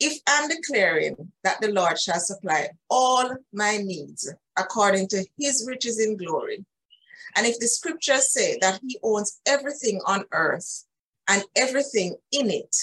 [0.00, 6.00] If I'm declaring that the Lord shall supply all my needs according to his riches
[6.00, 6.66] in glory
[7.36, 10.84] and if the scriptures say that he owns everything on earth
[11.28, 12.74] and everything in it,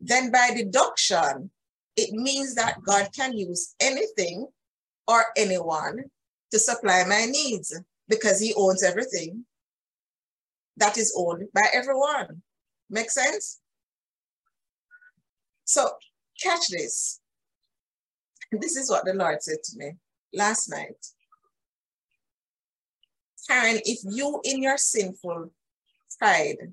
[0.00, 1.50] then by deduction,
[1.96, 4.48] it means that God can use anything
[5.06, 6.04] or anyone
[6.50, 7.72] to supply my needs
[8.08, 9.44] because he owns everything
[10.76, 12.42] that is owned by everyone.
[12.88, 13.60] Make sense?
[15.64, 15.90] So
[16.42, 17.20] catch this.
[18.52, 19.92] This is what the Lord said to me
[20.32, 20.96] last night.
[23.46, 25.50] Karen, if you in your sinful
[26.18, 26.72] pride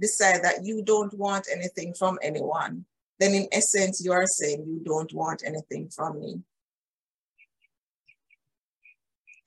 [0.00, 2.84] decide that you don't want anything from anyone,
[3.18, 6.40] then in essence, you are saying you don't want anything from me.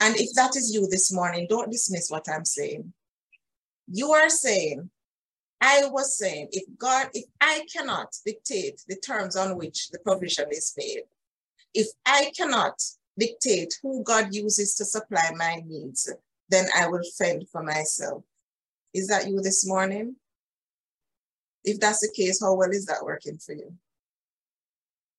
[0.01, 2.91] And if that is you this morning, don't dismiss what I'm saying.
[3.87, 4.89] You are saying,
[5.61, 10.47] I was saying, if God, if I cannot dictate the terms on which the provision
[10.49, 11.03] is made,
[11.75, 12.81] if I cannot
[13.17, 16.11] dictate who God uses to supply my needs,
[16.49, 18.23] then I will fend for myself.
[18.95, 20.15] Is that you this morning?
[21.63, 23.71] If that's the case, how well is that working for you?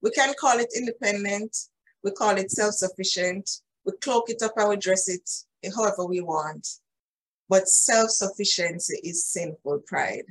[0.02, 1.56] We can call it independent,
[2.02, 3.48] we call it self sufficient,
[3.84, 5.28] we cloak it up and we dress it
[5.74, 6.66] however we want.
[7.48, 10.24] But self sufficiency is sinful pride.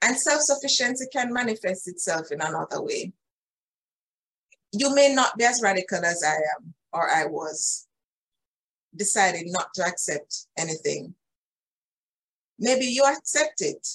[0.00, 3.12] And self sufficiency can manifest itself in another way.
[4.72, 7.86] You may not be as radical as I am or I was,
[8.94, 11.14] decided not to accept anything.
[12.58, 13.86] Maybe you accept it,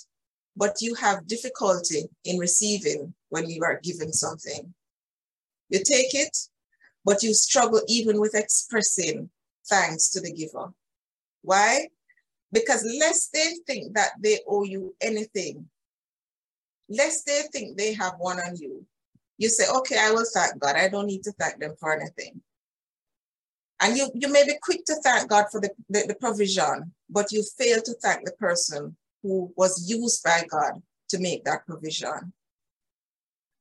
[0.56, 4.74] but you have difficulty in receiving when you are given something.
[5.70, 6.38] You take it,
[7.08, 9.30] but you struggle even with expressing
[9.70, 10.74] thanks to the giver.
[11.42, 11.88] Why?
[12.52, 15.70] Because lest they think that they owe you anything,
[16.90, 18.86] lest they think they have one on you,
[19.38, 20.76] you say, okay, I will thank God.
[20.76, 22.42] I don't need to thank them for anything.
[23.80, 27.32] And you, you may be quick to thank God for the, the, the provision, but
[27.32, 32.34] you fail to thank the person who was used by God to make that provision.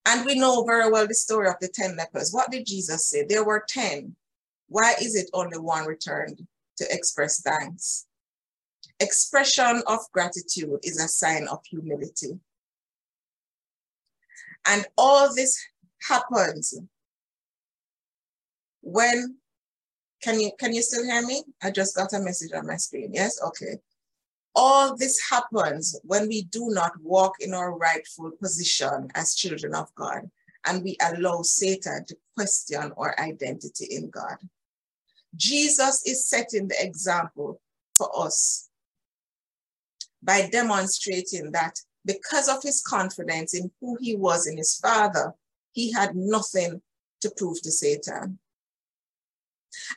[0.07, 2.33] And we know very well the story of the 10 lepers.
[2.33, 3.25] What did Jesus say?
[3.25, 4.15] There were 10.
[4.69, 6.47] Why is it only one returned
[6.79, 8.07] to express thanks?
[9.01, 12.39] Expression of gratitude is a sign of humility.
[14.65, 15.59] And all this
[16.09, 16.75] happens
[18.87, 19.37] when
[20.23, 21.43] can you can you still hear me?
[21.63, 23.11] I just got a message on my screen.
[23.13, 23.79] Yes, okay.
[24.59, 29.95] All this happens when we do not walk in our rightful position as children of
[29.95, 30.31] God
[30.67, 34.39] and we allow Satan to question our identity in God.
[35.37, 37.61] Jesus is setting the example
[37.97, 38.69] for us
[40.23, 45.35] by demonstrating that because of his confidence in who he was in his father,
[45.73, 46.81] he had nothing
[47.21, 48.39] to prove to Satan.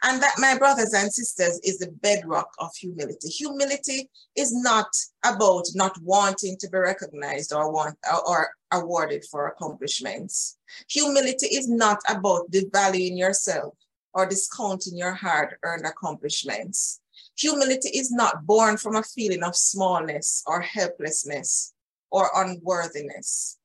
[0.04, 3.30] And that, my brothers and sisters, is the bedrock of humility.
[3.30, 4.88] Humility is not
[5.26, 10.58] about not wanting to be recognized or want or awarded for accomplishments.
[10.90, 13.76] Humility is not about devaluing yourself
[14.14, 17.02] or discounting your hard-earned accomplishments.
[17.38, 21.74] Humility is not born from a feeling of smallness or helplessness
[22.12, 23.58] or unworthiness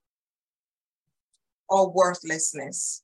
[1.68, 3.03] or worthlessness.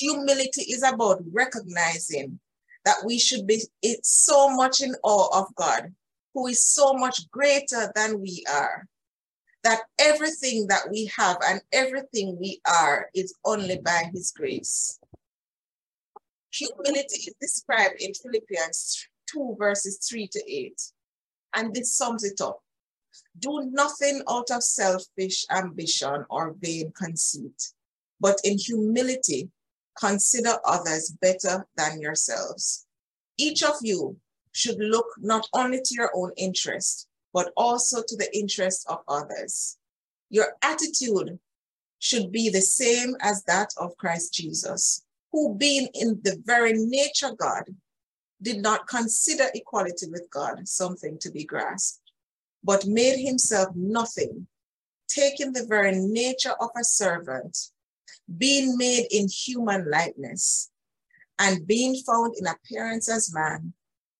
[0.00, 2.40] Humility is about recognizing
[2.84, 5.94] that we should be it's so much in awe of God,
[6.34, 8.86] who is so much greater than we are,
[9.62, 14.98] that everything that we have and everything we are is only by his grace.
[16.52, 20.82] Humility is described in Philippians 2, verses 3 to 8.
[21.56, 22.60] And this sums it up.
[23.38, 27.72] Do nothing out of selfish ambition or vain conceit,
[28.20, 29.50] but in humility
[29.98, 32.86] consider others better than yourselves.
[33.36, 34.16] Each of you
[34.52, 39.76] should look not only to your own interest, but also to the interest of others.
[40.30, 41.38] Your attitude
[41.98, 47.32] should be the same as that of Christ Jesus, who, being in the very nature
[47.36, 47.64] God,
[48.42, 52.12] did not consider equality with God something to be grasped,
[52.62, 54.46] but made himself nothing,
[55.08, 57.70] taking the very nature of a servant
[58.38, 60.70] being made in human likeness,
[61.38, 63.72] and being found in appearance as man,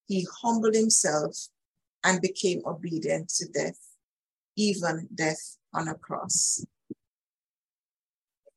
[0.06, 1.48] he humbled himself
[2.02, 3.78] and became obedient to death,
[4.56, 6.64] even death on a cross.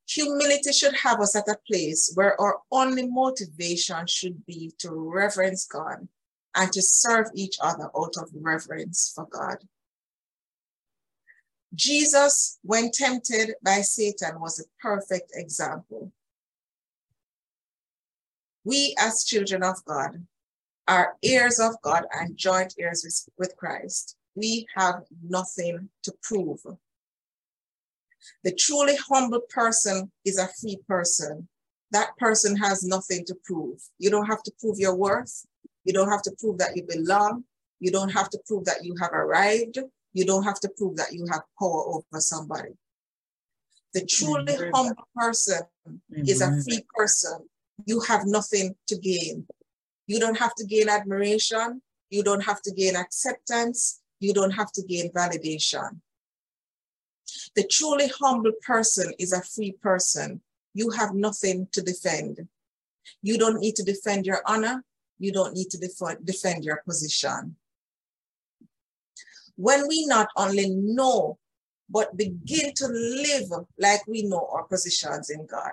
[0.09, 5.65] Humility should have us at a place where our only motivation should be to reverence
[5.65, 6.07] God
[6.55, 9.57] and to serve each other out of reverence for God.
[11.75, 16.11] Jesus, when tempted by Satan, was a perfect example.
[18.63, 20.25] We, as children of God,
[20.87, 24.15] are heirs of God and joint heirs with, Christ.
[24.35, 26.59] We have nothing to prove.
[28.43, 31.47] The truly humble person is a free person.
[31.91, 33.79] That person has nothing to prove.
[33.99, 35.45] You don't have to prove your worth.
[35.83, 37.45] You don't have to prove that you belong.
[37.79, 39.79] You don't have to prove that you have arrived.
[40.17, 42.73] You don't have to prove that you have power over somebody.
[43.93, 44.71] The truly mm-hmm.
[44.73, 46.23] humble person mm-hmm.
[46.25, 47.47] is a free person.
[47.85, 49.45] You have nothing to gain.
[50.07, 51.83] You don't have to gain admiration.
[52.09, 54.01] You don't have to gain acceptance.
[54.19, 56.01] You don't have to gain validation.
[57.55, 60.41] The truly humble person is a free person.
[60.73, 62.47] You have nothing to defend.
[63.21, 64.83] You don't need to defend your honor.
[65.19, 67.55] You don't need to def- defend your position
[69.57, 71.37] when we not only know,
[71.89, 75.71] but begin to live like we know our positions in God,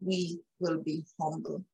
[0.00, 1.64] we will be humble.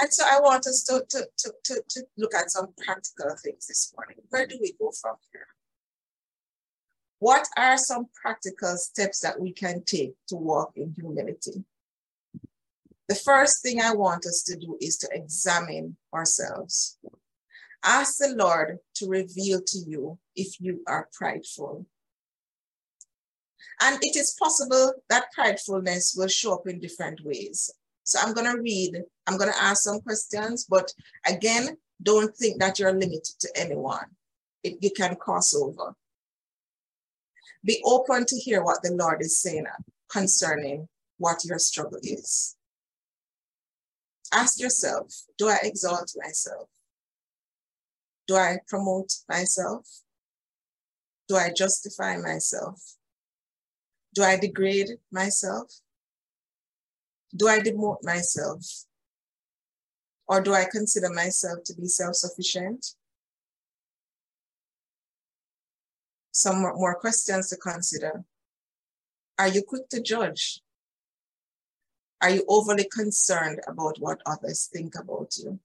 [0.00, 3.66] And so I want us to, to, to, to, to look at some practical things
[3.66, 4.18] this morning.
[4.28, 5.46] Where do we go from here?
[7.20, 11.64] What are some practical steps that we can take to walk in humility?
[13.08, 16.98] The first thing I want us to do is to examine ourselves.
[17.84, 21.86] Ask the Lord to reveal to you if you are prideful.
[23.80, 27.70] And it is possible that pridefulness will show up in different ways.
[28.02, 30.92] So I'm going to read, I'm going to ask some questions, but
[31.26, 34.06] again, don't think that you're limited to anyone.
[34.62, 35.94] It, you can cross over.
[37.64, 39.66] Be open to hear what the Lord is saying
[40.10, 42.56] concerning what your struggle is.
[44.32, 46.68] Ask yourself, do I exalt myself?
[48.28, 49.88] Do I promote myself?
[51.28, 52.96] Do I justify myself?
[54.14, 55.80] Do I degrade myself?
[57.34, 58.84] Do I demote myself?
[60.26, 62.94] Or do I consider myself to be self sufficient?
[66.32, 68.24] Some more questions to consider.
[69.38, 70.60] Are you quick to judge?
[72.20, 75.60] Are you overly concerned about what others think about you?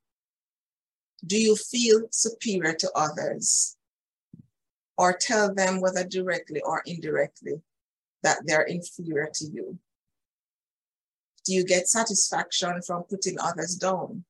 [1.26, 3.78] Do you feel superior to others?
[4.98, 7.62] Or tell them, whether directly or indirectly,
[8.22, 9.80] that they're inferior to you?
[11.46, 14.24] Do you get satisfaction from putting others down?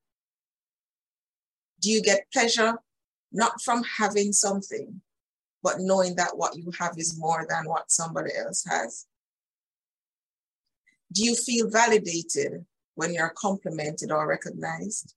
[1.80, 2.78] Do you get pleasure
[3.30, 5.00] not from having something,
[5.62, 9.06] but knowing that what you have is more than what somebody else has?
[11.12, 12.64] Do you feel validated
[12.94, 15.14] when you're complimented or recognized?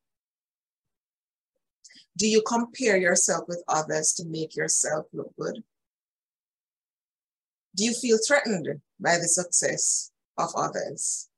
[2.17, 5.63] Do you compare yourself with others to make yourself look good?
[7.75, 11.29] Do you feel threatened by the success of others?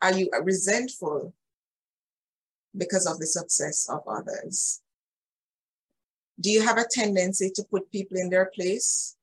[0.00, 1.34] Are you resentful
[2.74, 4.80] because of the success of others?
[6.40, 9.16] Do you have a tendency to put people in their place?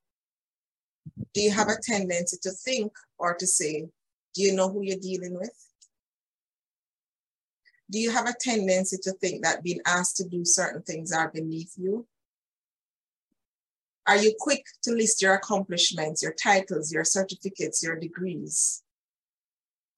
[1.34, 3.90] Do you have a tendency to think or to say,
[4.36, 5.69] do you know who you're dealing with?
[7.92, 11.30] Do you have a tendency to think that being asked to do certain things are
[11.30, 12.06] beneath you?
[14.06, 18.84] Are you quick to list your accomplishments, your titles, your certificates, your degrees?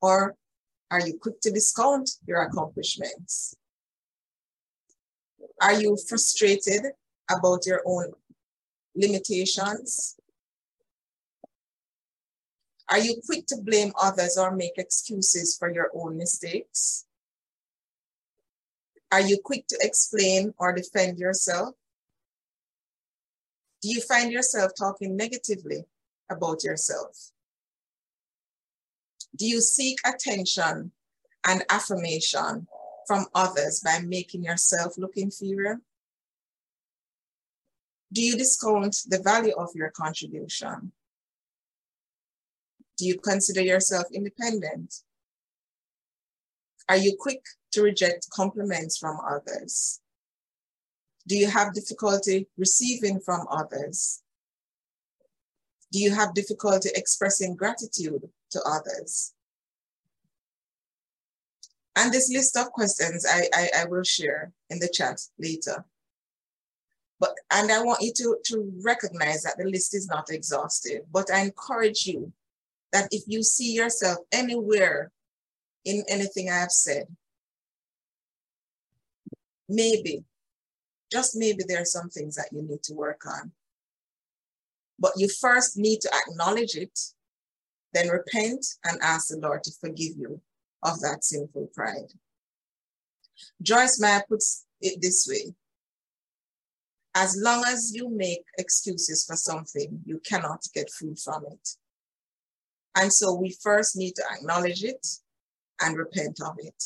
[0.01, 0.35] Or
[0.89, 3.55] are you quick to discount your accomplishments?
[5.61, 6.87] Are you frustrated
[7.29, 8.11] about your own
[8.95, 10.17] limitations?
[12.89, 17.05] Are you quick to blame others or make excuses for your own mistakes?
[19.11, 21.75] Are you quick to explain or defend yourself?
[23.81, 25.85] Do you find yourself talking negatively
[26.29, 27.31] about yourself?
[29.35, 30.91] Do you seek attention
[31.45, 32.67] and affirmation
[33.07, 35.81] from others by making yourself look inferior?
[38.13, 40.91] Do you discount the value of your contribution?
[42.97, 45.01] Do you consider yourself independent?
[46.87, 47.41] Are you quick
[47.71, 49.99] to reject compliments from others?
[51.27, 54.21] Do you have difficulty receiving from others?
[55.91, 59.33] Do you have difficulty expressing gratitude to others?
[61.95, 65.85] And this list of questions I, I, I will share in the chat later.
[67.19, 71.29] But and I want you to, to recognize that the list is not exhaustive, but
[71.31, 72.33] I encourage you
[72.93, 75.11] that if you see yourself anywhere
[75.85, 77.05] in anything I have said,
[79.71, 80.23] maybe,
[81.11, 83.51] just maybe there are some things that you need to work on.
[84.99, 86.97] But you first need to acknowledge it,
[87.93, 90.41] then repent and ask the Lord to forgive you
[90.83, 92.13] of that sinful pride.
[93.61, 95.55] Joyce Meyer puts it this way
[97.15, 101.69] as long as you make excuses for something, you cannot get free from it.
[102.95, 105.05] And so we first need to acknowledge it
[105.81, 106.83] and repent of it.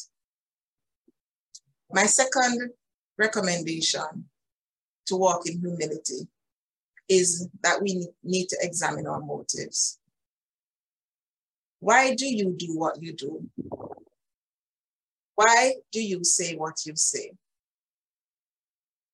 [1.91, 2.71] My second
[3.17, 4.29] recommendation
[5.05, 6.27] to walk in humility
[7.07, 9.99] is that we need to examine our motives.
[11.79, 13.47] Why do you do what you do?
[15.35, 17.31] Why do you say what you say?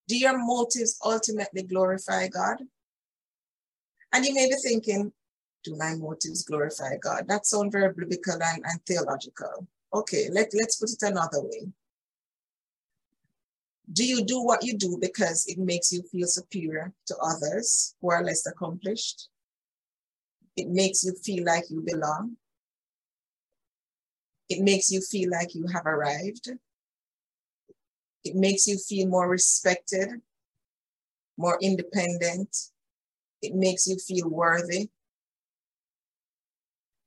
[0.07, 2.57] Do your motives ultimately glorify God?
[4.13, 5.11] And you may be thinking,
[5.63, 7.27] do my motives glorify God?
[7.27, 9.67] That sounds very biblical and, and theological.
[9.93, 11.67] Okay, let, let's put it another way.
[13.91, 18.11] Do you do what you do because it makes you feel superior to others who
[18.11, 19.27] are less accomplished?
[20.55, 22.37] It makes you feel like you belong.
[24.49, 26.51] It makes you feel like you have arrived.
[28.23, 30.21] It makes you feel more respected,
[31.37, 32.55] more independent.
[33.41, 34.89] It makes you feel worthy.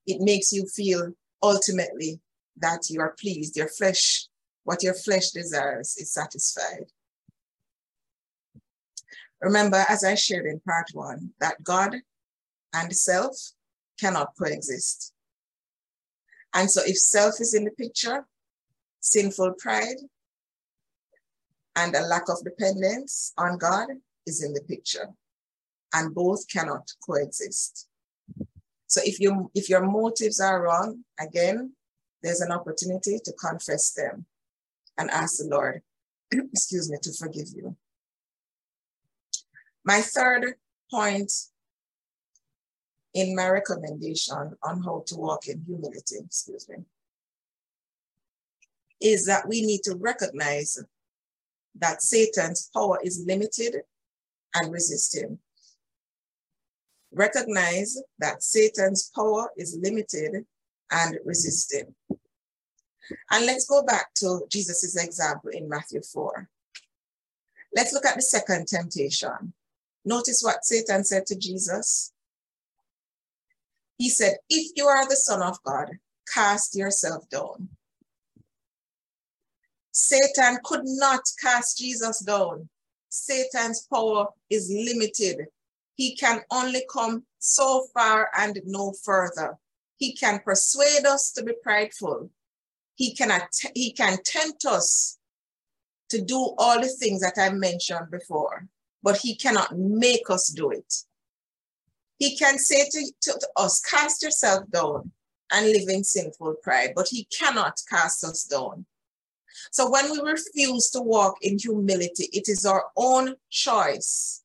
[0.07, 1.13] It makes you feel
[1.43, 2.21] ultimately
[2.59, 4.29] that you are pleased, your flesh,
[4.65, 6.87] what your flesh desires is satisfied.
[9.41, 11.97] Remember, as I shared in part one, that God
[12.73, 13.37] and self
[14.01, 15.13] cannot coexist.
[16.55, 18.27] And so if self is in the picture,
[19.01, 19.99] sinful pride
[21.77, 23.89] and a lack of dependence on God
[24.27, 25.09] is in the picture.
[25.93, 27.87] And both cannot coexist.
[28.87, 31.73] So if you if your motives are wrong, again,
[32.23, 34.27] there's an opportunity to confess them
[34.99, 35.83] and ask the Lord,
[36.33, 37.77] excuse me, to forgive you.
[39.85, 40.55] My third
[40.91, 41.33] point
[43.13, 46.77] in my recommendation on how to walk in humility, excuse me,
[49.01, 50.79] is that we need to recognize
[51.77, 53.83] that Satan's power is limited
[54.55, 55.39] and resist him.
[57.13, 60.45] Recognize that Satan's power is limited
[60.91, 61.95] and resist him.
[63.31, 66.49] And let's go back to Jesus' example in Matthew 4.
[67.75, 69.53] Let's look at the second temptation.
[70.05, 72.13] Notice what Satan said to Jesus.
[73.99, 75.91] He said, If you are the Son of God,
[76.33, 77.69] cast yourself down.
[79.93, 82.69] Satan could not cast Jesus down.
[83.09, 85.47] Satan's power is limited.
[85.95, 89.57] He can only come so far and no further.
[89.97, 92.31] He can persuade us to be prideful.
[92.95, 93.33] He can,
[93.75, 95.19] he can tempt us
[96.11, 98.67] to do all the things that I mentioned before,
[99.03, 100.95] but he cannot make us do it.
[102.19, 105.11] He can say to, to, to us, cast yourself down
[105.53, 108.87] and live in sinful pride, but he cannot cast us down.
[109.71, 114.43] So when we refuse to walk in humility, it is our own choice.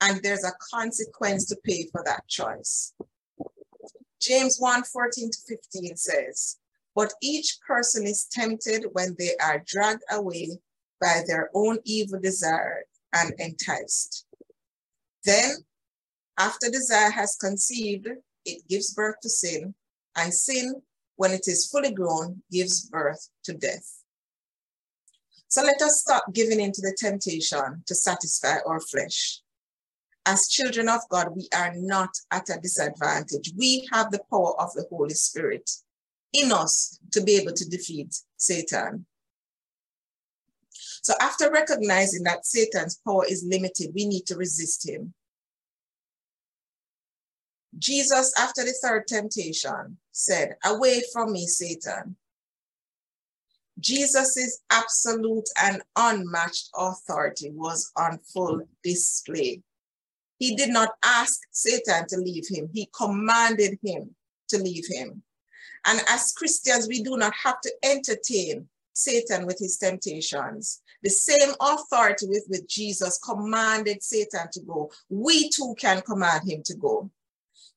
[0.00, 2.92] And there's a consequence to pay for that choice.
[4.20, 6.58] James 1 14 to 15 says,
[6.94, 10.50] But each person is tempted when they are dragged away
[11.00, 12.84] by their own evil desire
[13.14, 14.26] and enticed.
[15.24, 15.64] Then,
[16.38, 18.08] after desire has conceived,
[18.44, 19.74] it gives birth to sin,
[20.16, 20.82] and sin,
[21.16, 24.02] when it is fully grown, gives birth to death.
[25.48, 29.40] So let us stop giving in to the temptation to satisfy our flesh.
[30.24, 33.52] As children of God, we are not at a disadvantage.
[33.56, 35.70] We have the power of the Holy Spirit
[36.32, 39.06] in us to be able to defeat Satan.
[41.02, 45.14] So after recognizing that Satan's power is limited, we need to resist him.
[47.78, 52.16] Jesus, after the third temptation, said, Away from me, Satan.
[53.80, 59.62] Jesus' absolute and unmatched authority was on full display.
[60.38, 64.14] He did not ask Satan to leave him, he commanded him
[64.48, 65.22] to leave him.
[65.86, 70.80] And as Christians, we do not have to entertain Satan with his temptations.
[71.02, 76.62] The same authority with which Jesus commanded Satan to go, we too can command him
[76.66, 77.10] to go.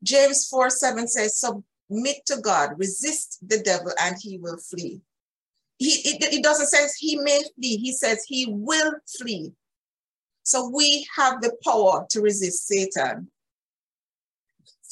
[0.04, 5.02] James 4 7 says, Submit to God, resist the devil, and he will flee.
[5.78, 9.54] He, it, it doesn't say he may flee, he says he will flee.
[10.44, 13.32] So we have the power to resist Satan.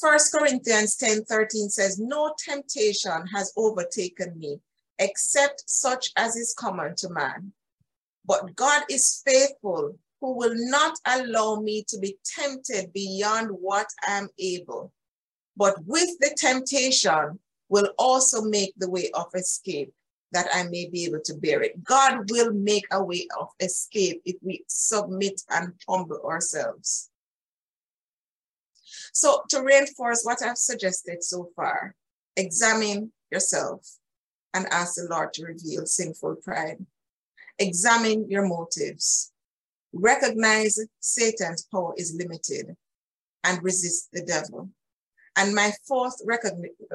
[0.04, 4.60] First Corinthians 10 13 says, No temptation has overtaken me
[4.98, 7.54] except such as is common to man.
[8.26, 14.28] But God is faithful, who will not allow me to be tempted beyond what I'm
[14.38, 14.92] able,
[15.56, 17.38] but with the temptation
[17.70, 19.90] will also make the way of escape
[20.32, 21.82] that I may be able to bear it.
[21.82, 27.08] God will make a way of escape if we submit and humble ourselves.
[29.14, 31.94] So, to reinforce what I've suggested so far,
[32.36, 33.88] examine yourself
[34.52, 36.84] and ask the Lord to reveal sinful pride.
[37.60, 39.32] Examine your motives.
[39.92, 42.76] Recognize Satan's power is limited
[43.44, 44.68] and resist the devil.
[45.36, 46.20] And my fourth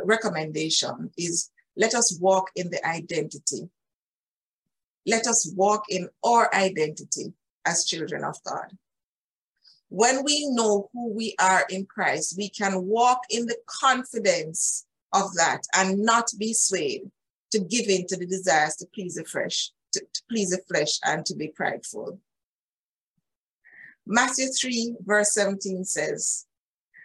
[0.04, 3.70] recommendation is let us walk in the identity.
[5.06, 7.34] Let us walk in our identity
[7.66, 8.78] as children of God.
[9.90, 15.34] When we know who we are in Christ, we can walk in the confidence of
[15.36, 17.10] that and not be swayed
[17.52, 21.00] to give in to the desires to please the flesh, to, to please the flesh
[21.04, 22.20] and to be prideful.
[24.06, 26.46] Matthew 3, verse 17 says,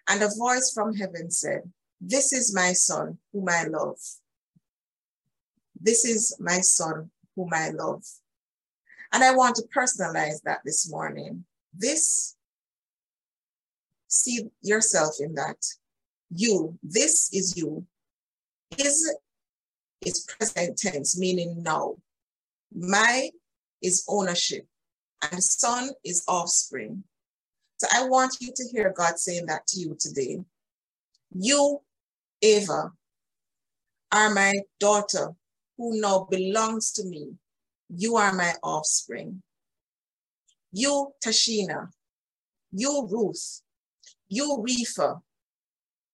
[0.09, 1.63] And a voice from heaven said,
[2.01, 3.99] This is my son, whom I love.
[5.81, 8.05] This is my son whom I love.
[9.13, 11.45] And I want to personalize that this morning.
[11.75, 12.37] This,
[14.15, 15.57] see yourself in that.
[16.31, 17.87] You, this is you.
[18.79, 19.17] Is
[20.01, 21.97] is present tense, meaning now.
[22.75, 23.31] My
[23.83, 24.67] is ownership,
[25.23, 27.05] and son is offspring.
[27.77, 30.41] So I want you to hear God saying that to you today.
[31.35, 31.81] You,
[32.43, 32.93] Ava,
[34.13, 35.33] are my daughter
[35.77, 37.33] who now belongs to me.
[37.89, 39.43] You are my offspring.
[40.73, 41.89] You, Tashina.
[42.73, 43.64] You, Ruth.
[44.35, 45.21] You, Reefa.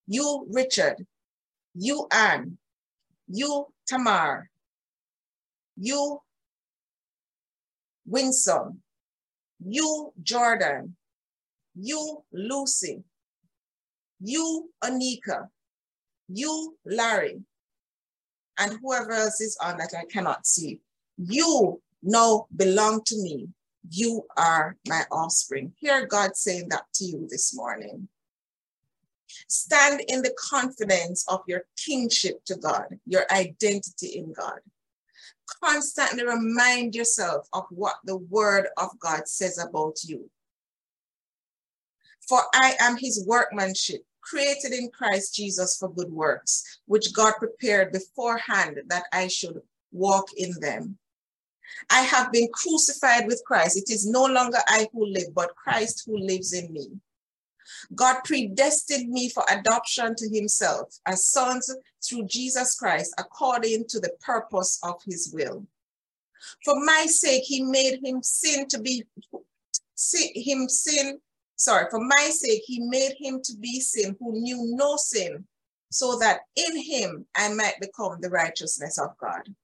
[0.06, 1.06] You, Richard.
[1.74, 2.58] You, Anne.
[3.28, 4.50] You, Tamar.
[5.76, 6.20] You,
[8.06, 8.82] Winsome.
[9.64, 10.96] You, Jordan.
[11.74, 13.04] You, Lucy.
[14.20, 15.48] You, Anika.
[16.28, 17.40] You, Larry
[18.58, 20.80] and whoever else is on that I cannot see.
[21.16, 23.48] You now belong to me.
[23.88, 25.72] You are my offspring.
[25.78, 28.08] Hear God saying that to you this morning.
[29.48, 34.60] Stand in the confidence of your kingship to God, your identity in God.
[35.62, 40.30] constantly remind yourself of what the word of God says about you.
[42.28, 47.92] For I am his workmanship, created in Christ Jesus for good works, which God prepared
[47.92, 49.60] beforehand that I should
[49.92, 50.98] walk in them.
[51.90, 53.76] I have been crucified with Christ.
[53.76, 56.88] It is no longer I who live, but Christ who lives in me.
[57.94, 64.12] God predestined me for adoption to himself as sons through Jesus Christ according to the
[64.20, 65.66] purpose of his will.
[66.64, 69.04] For my sake, he made him sin to be
[70.34, 71.20] him sin,
[71.56, 75.44] sorry, for my sake, he made him to be sin who knew no sin,
[75.90, 79.54] so that in him I might become the righteousness of God.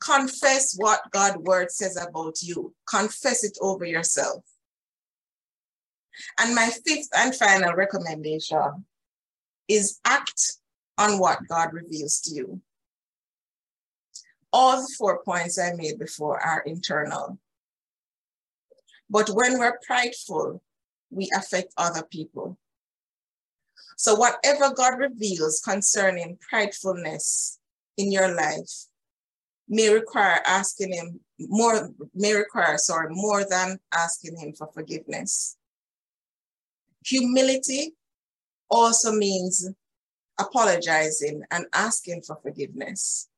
[0.00, 2.74] Confess what God's word says about you.
[2.88, 4.44] Confess it over yourself.
[6.38, 8.84] And my fifth and final recommendation
[9.68, 10.58] is act
[10.96, 12.60] on what God reveals to you.
[14.52, 17.38] All the four points I made before are internal.
[19.10, 20.62] But when we're prideful,
[21.10, 22.58] we affect other people.
[23.96, 27.58] So, whatever God reveals concerning pridefulness
[27.96, 28.86] in your life
[29.68, 35.56] may require asking Him more, may require, sorry, more than asking Him for forgiveness.
[37.04, 37.94] Humility
[38.70, 39.68] also means
[40.38, 43.28] apologizing and asking for forgiveness.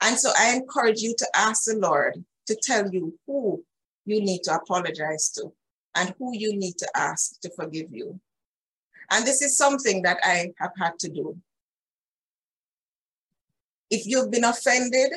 [0.00, 3.64] And so I encourage you to ask the Lord to tell you who
[4.04, 5.52] you need to apologize to
[5.94, 8.20] and who you need to ask to forgive you.
[9.10, 11.36] And this is something that I have had to do.
[13.90, 15.12] If you've been offended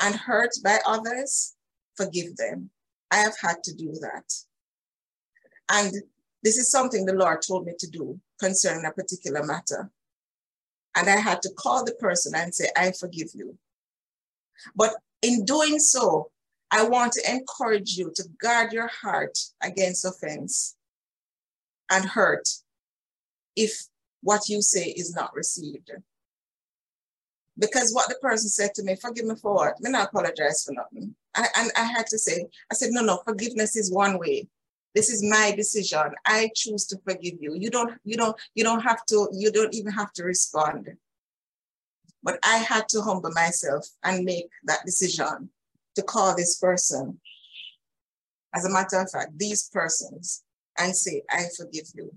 [0.00, 1.54] and hurt by others,
[1.96, 2.70] forgive them.
[3.10, 4.32] I have had to do that.
[5.70, 5.92] And
[6.42, 9.90] this is something the Lord told me to do concerning a particular matter.
[10.96, 13.58] And I had to call the person and say, I forgive you.
[14.76, 16.30] But in doing so,
[16.70, 20.76] I want to encourage you to guard your heart against offense
[21.90, 22.48] and hurt
[23.56, 23.86] if
[24.22, 25.90] what you say is not received.
[27.58, 29.74] Because what the person said to me, forgive me for what?
[29.86, 31.14] I not apologize for nothing.
[31.36, 34.48] I, and I had to say, I said, no, no, forgiveness is one way.
[34.94, 36.14] This is my decision.
[36.24, 37.54] I choose to forgive you.
[37.54, 40.88] You don't, you don't, you don't have to, you don't even have to respond.
[42.22, 45.50] But I had to humble myself and make that decision
[45.96, 47.20] to call this person.
[48.54, 50.42] As a matter of fact, these persons
[50.78, 52.14] and say, I forgive you.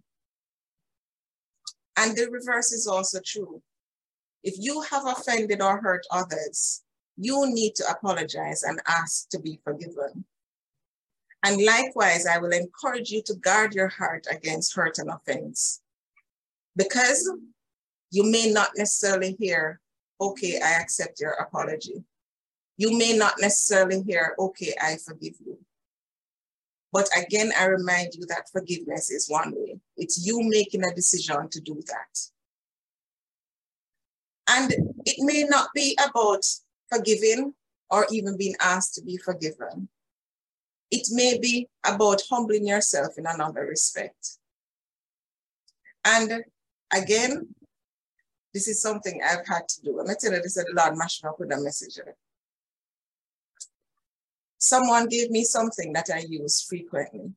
[1.98, 3.62] And the reverse is also true.
[4.44, 6.84] If you have offended or hurt others,
[7.18, 10.26] you need to apologize and ask to be forgiven.
[11.44, 15.82] And likewise, I will encourage you to guard your heart against hurt and offense.
[16.76, 17.32] Because
[18.12, 19.80] you may not necessarily hear,
[20.22, 22.04] okay, I accept your apology.
[22.78, 25.58] You may not necessarily hear, okay, I forgive you.
[26.94, 29.80] But again, I remind you that forgiveness is one way.
[29.98, 32.20] It's you making a decision to do that.
[34.48, 34.74] And
[35.06, 36.46] it may not be about
[36.90, 37.54] forgiving
[37.90, 39.90] or even being asked to be forgiven.
[40.90, 44.38] It may be about humbling yourself in another respect.
[46.06, 46.44] And
[46.94, 47.54] again,
[48.54, 50.00] this is something I've had to do.
[50.00, 52.00] I'm tell you, this is the Lord mashed up with a message.
[54.58, 57.34] Someone gave me something that I use frequently.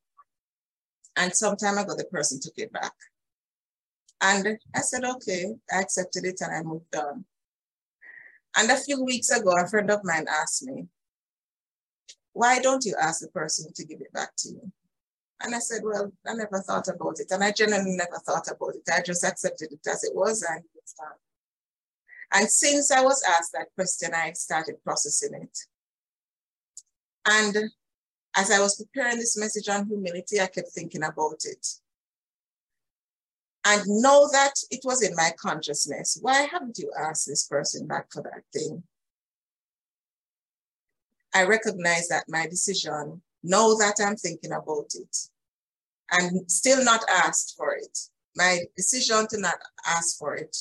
[1.16, 2.92] And some time ago, the person took it back.
[4.20, 7.24] And I said, okay, I accepted it and I moved on.
[8.56, 10.86] And a few weeks ago, a friend of mine asked me,
[12.32, 14.72] why don't you ask the person to give it back to you?
[15.42, 17.30] And I said, well, I never thought about it.
[17.30, 18.82] And I genuinely never thought about it.
[18.92, 21.08] I just accepted it as it was and it's done.
[22.32, 25.58] And since I was asked that question, I started processing it.
[27.26, 27.70] And
[28.36, 31.66] as I was preparing this message on humility, I kept thinking about it.
[33.64, 36.18] And know that it was in my consciousness.
[36.22, 38.82] Why haven't you asked this person back for that thing?
[41.34, 45.16] I recognize that my decision, know that I'm thinking about it,
[46.10, 47.98] and still not asked for it.
[48.36, 50.56] My decision to not ask for it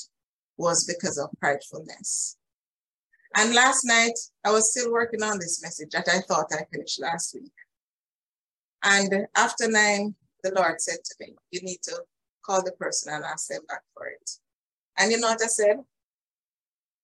[0.58, 2.36] was because of pridefulness.
[3.36, 7.02] And last night, I was still working on this message that I thought I finished
[7.02, 7.54] last week.
[8.84, 12.02] And after nine, the Lord said to me, You need to
[12.50, 14.32] call the person and ask them back for it.
[14.98, 15.78] And you know what I said?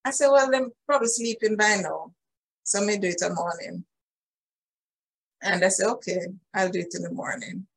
[0.03, 2.13] I said, Well, they're probably sleeping by now.
[2.63, 3.85] So me do it in the morning.
[5.41, 6.21] And I said, okay,
[6.55, 7.67] I'll do it in the morning.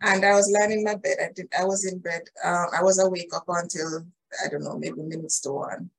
[0.00, 1.16] And I was lying in my bed.
[1.20, 1.48] I did.
[1.58, 2.22] I was in bed.
[2.44, 4.06] Um, I was awake up until
[4.44, 5.90] I don't know, maybe minutes to one.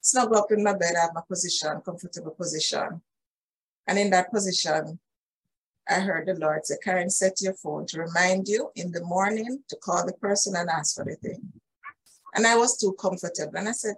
[0.00, 3.00] snuggle up in my bed, I have my position, comfortable position.
[3.86, 4.98] And in that position,
[5.90, 9.64] I heard the Lord say, Karen, set your phone to remind you in the morning
[9.68, 11.52] to call the person and ask for the thing.
[12.34, 13.56] And I was too comfortable.
[13.56, 13.96] And I said,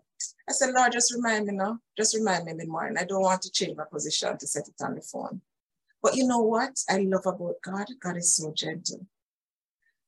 [0.48, 1.78] I said, Lord, just remind me now.
[1.96, 2.96] Just remind me in the morning.
[2.96, 5.42] I don't want to change my position to set it on the phone.
[6.02, 7.86] But you know what I love about God?
[8.00, 9.06] God is so gentle.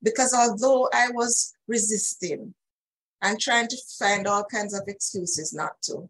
[0.02, 2.54] Because although I was resisting
[3.20, 6.08] and trying to find all kinds of excuses not to,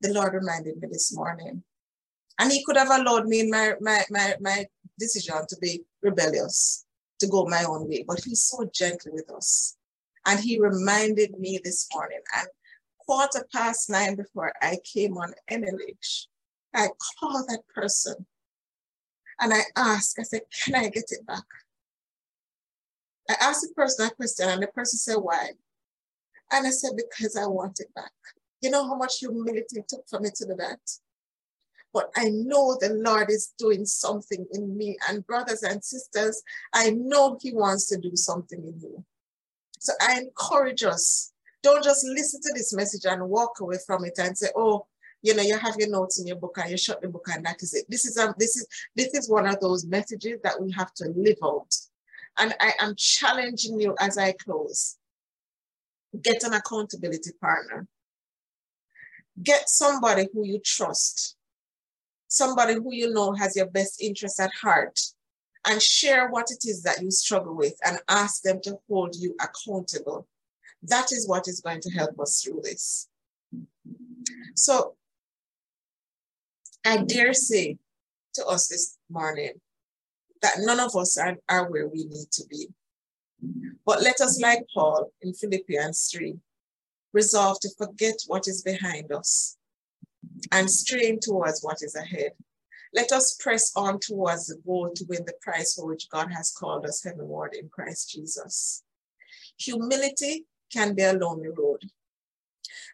[0.00, 1.64] the Lord reminded me this morning.
[2.38, 4.66] And he could have allowed me in my, my, my, my
[4.98, 6.86] decision to be rebellious,
[7.20, 9.76] to go my own way, but he's so gentle with us.
[10.26, 12.48] And he reminded me this morning, and
[12.98, 16.26] quarter past nine before I came on NLH,
[16.74, 16.88] I
[17.18, 18.26] called that person
[19.40, 21.44] and I asked, I said, can I get it back?
[23.30, 25.50] I asked the person that question and the person said, why?
[26.50, 28.12] And I said, because I want it back.
[28.60, 30.80] You know how much humility it took for me to do that?
[31.92, 34.96] But I know the Lord is doing something in me.
[35.08, 39.04] And brothers and sisters, I know He wants to do something in you.
[39.78, 41.32] So I encourage us
[41.62, 44.86] don't just listen to this message and walk away from it and say, oh,
[45.22, 47.44] you know, you have your notes in your book and you shut the book and
[47.44, 47.84] that is it.
[47.88, 51.08] This is a, this is this is one of those messages that we have to
[51.16, 51.74] live out.
[52.38, 54.96] And I am challenging you as I close.
[56.22, 57.88] Get an accountability partner.
[59.42, 61.36] Get somebody who you trust,
[62.28, 65.00] somebody who you know has your best interest at heart,
[65.66, 69.34] and share what it is that you struggle with and ask them to hold you
[69.40, 70.26] accountable.
[70.82, 73.08] That is what is going to help us through this.
[74.54, 74.94] So
[76.86, 77.76] I dare say
[78.34, 79.54] to us this morning
[80.40, 82.68] that none of us are, are where we need to be.
[83.84, 86.38] But let us, like Paul in Philippians 3,
[87.12, 89.57] resolve to forget what is behind us
[90.52, 92.32] and strain towards what is ahead.
[92.94, 96.52] Let us press on towards the goal to win the prize for which God has
[96.52, 98.82] called us heavenward in Christ Jesus.
[99.58, 101.82] Humility can be a lonely road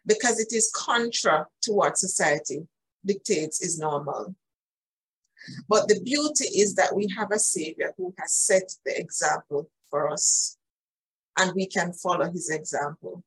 [0.05, 2.67] because it is contra to what society
[3.05, 4.35] dictates is normal.
[5.69, 10.11] But the beauty is that we have a Savior who has set the example for
[10.11, 10.57] us,
[11.37, 13.23] and we can follow his example.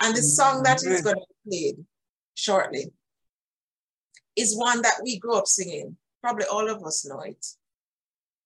[0.00, 1.84] And the song that is going to be played
[2.38, 2.92] shortly
[4.36, 5.96] is one that we grew up singing.
[6.22, 7.44] Probably all of us know it.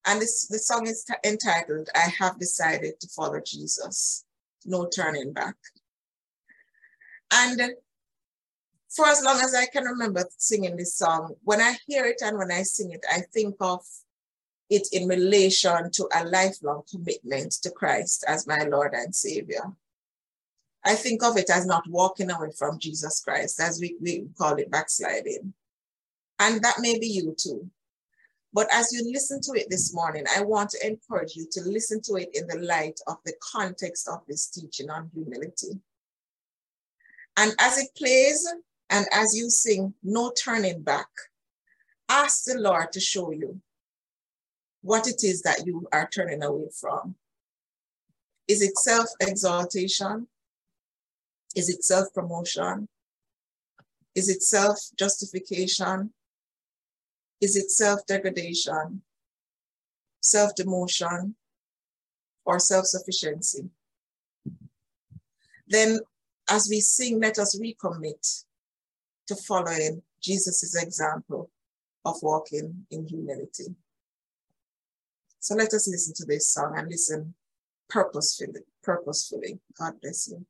[0.07, 4.25] And this, the song is entitled, I Have Decided to Follow Jesus.
[4.65, 5.57] No Turning Back.
[7.33, 7.61] And
[8.89, 12.39] for as long as I can remember singing this song, when I hear it and
[12.39, 13.81] when I sing it, I think of
[14.71, 19.73] it in relation to a lifelong commitment to Christ as my Lord and Savior.
[20.85, 24.57] I think of it as not walking away from Jesus Christ, as we, we call
[24.57, 25.55] it backsliding.
[26.39, 27.71] And that may be you too.
[28.53, 32.01] But as you listen to it this morning, I want to encourage you to listen
[32.03, 35.81] to it in the light of the context of this teaching on humility.
[37.37, 38.47] And as it plays,
[38.91, 41.09] and as you sing, no turning back,
[42.09, 43.61] ask the Lord to show you
[44.83, 47.15] what it is that you are turning away from.
[48.49, 50.27] Is it self exaltation?
[51.55, 52.89] Is it self promotion?
[54.15, 56.13] Is it self justification?
[57.41, 59.03] Is it self degradation,
[60.21, 61.35] self demotion,
[62.45, 63.71] or self sufficiency?
[65.67, 65.99] Then,
[66.49, 68.45] as we sing, let us recommit
[69.27, 71.51] to following Jesus' example
[72.05, 73.75] of walking in humility.
[75.41, 77.35] So let us listen to this song and listen
[77.89, 78.61] purposefully.
[78.83, 79.59] Purposefully.
[79.79, 80.47] God bless you.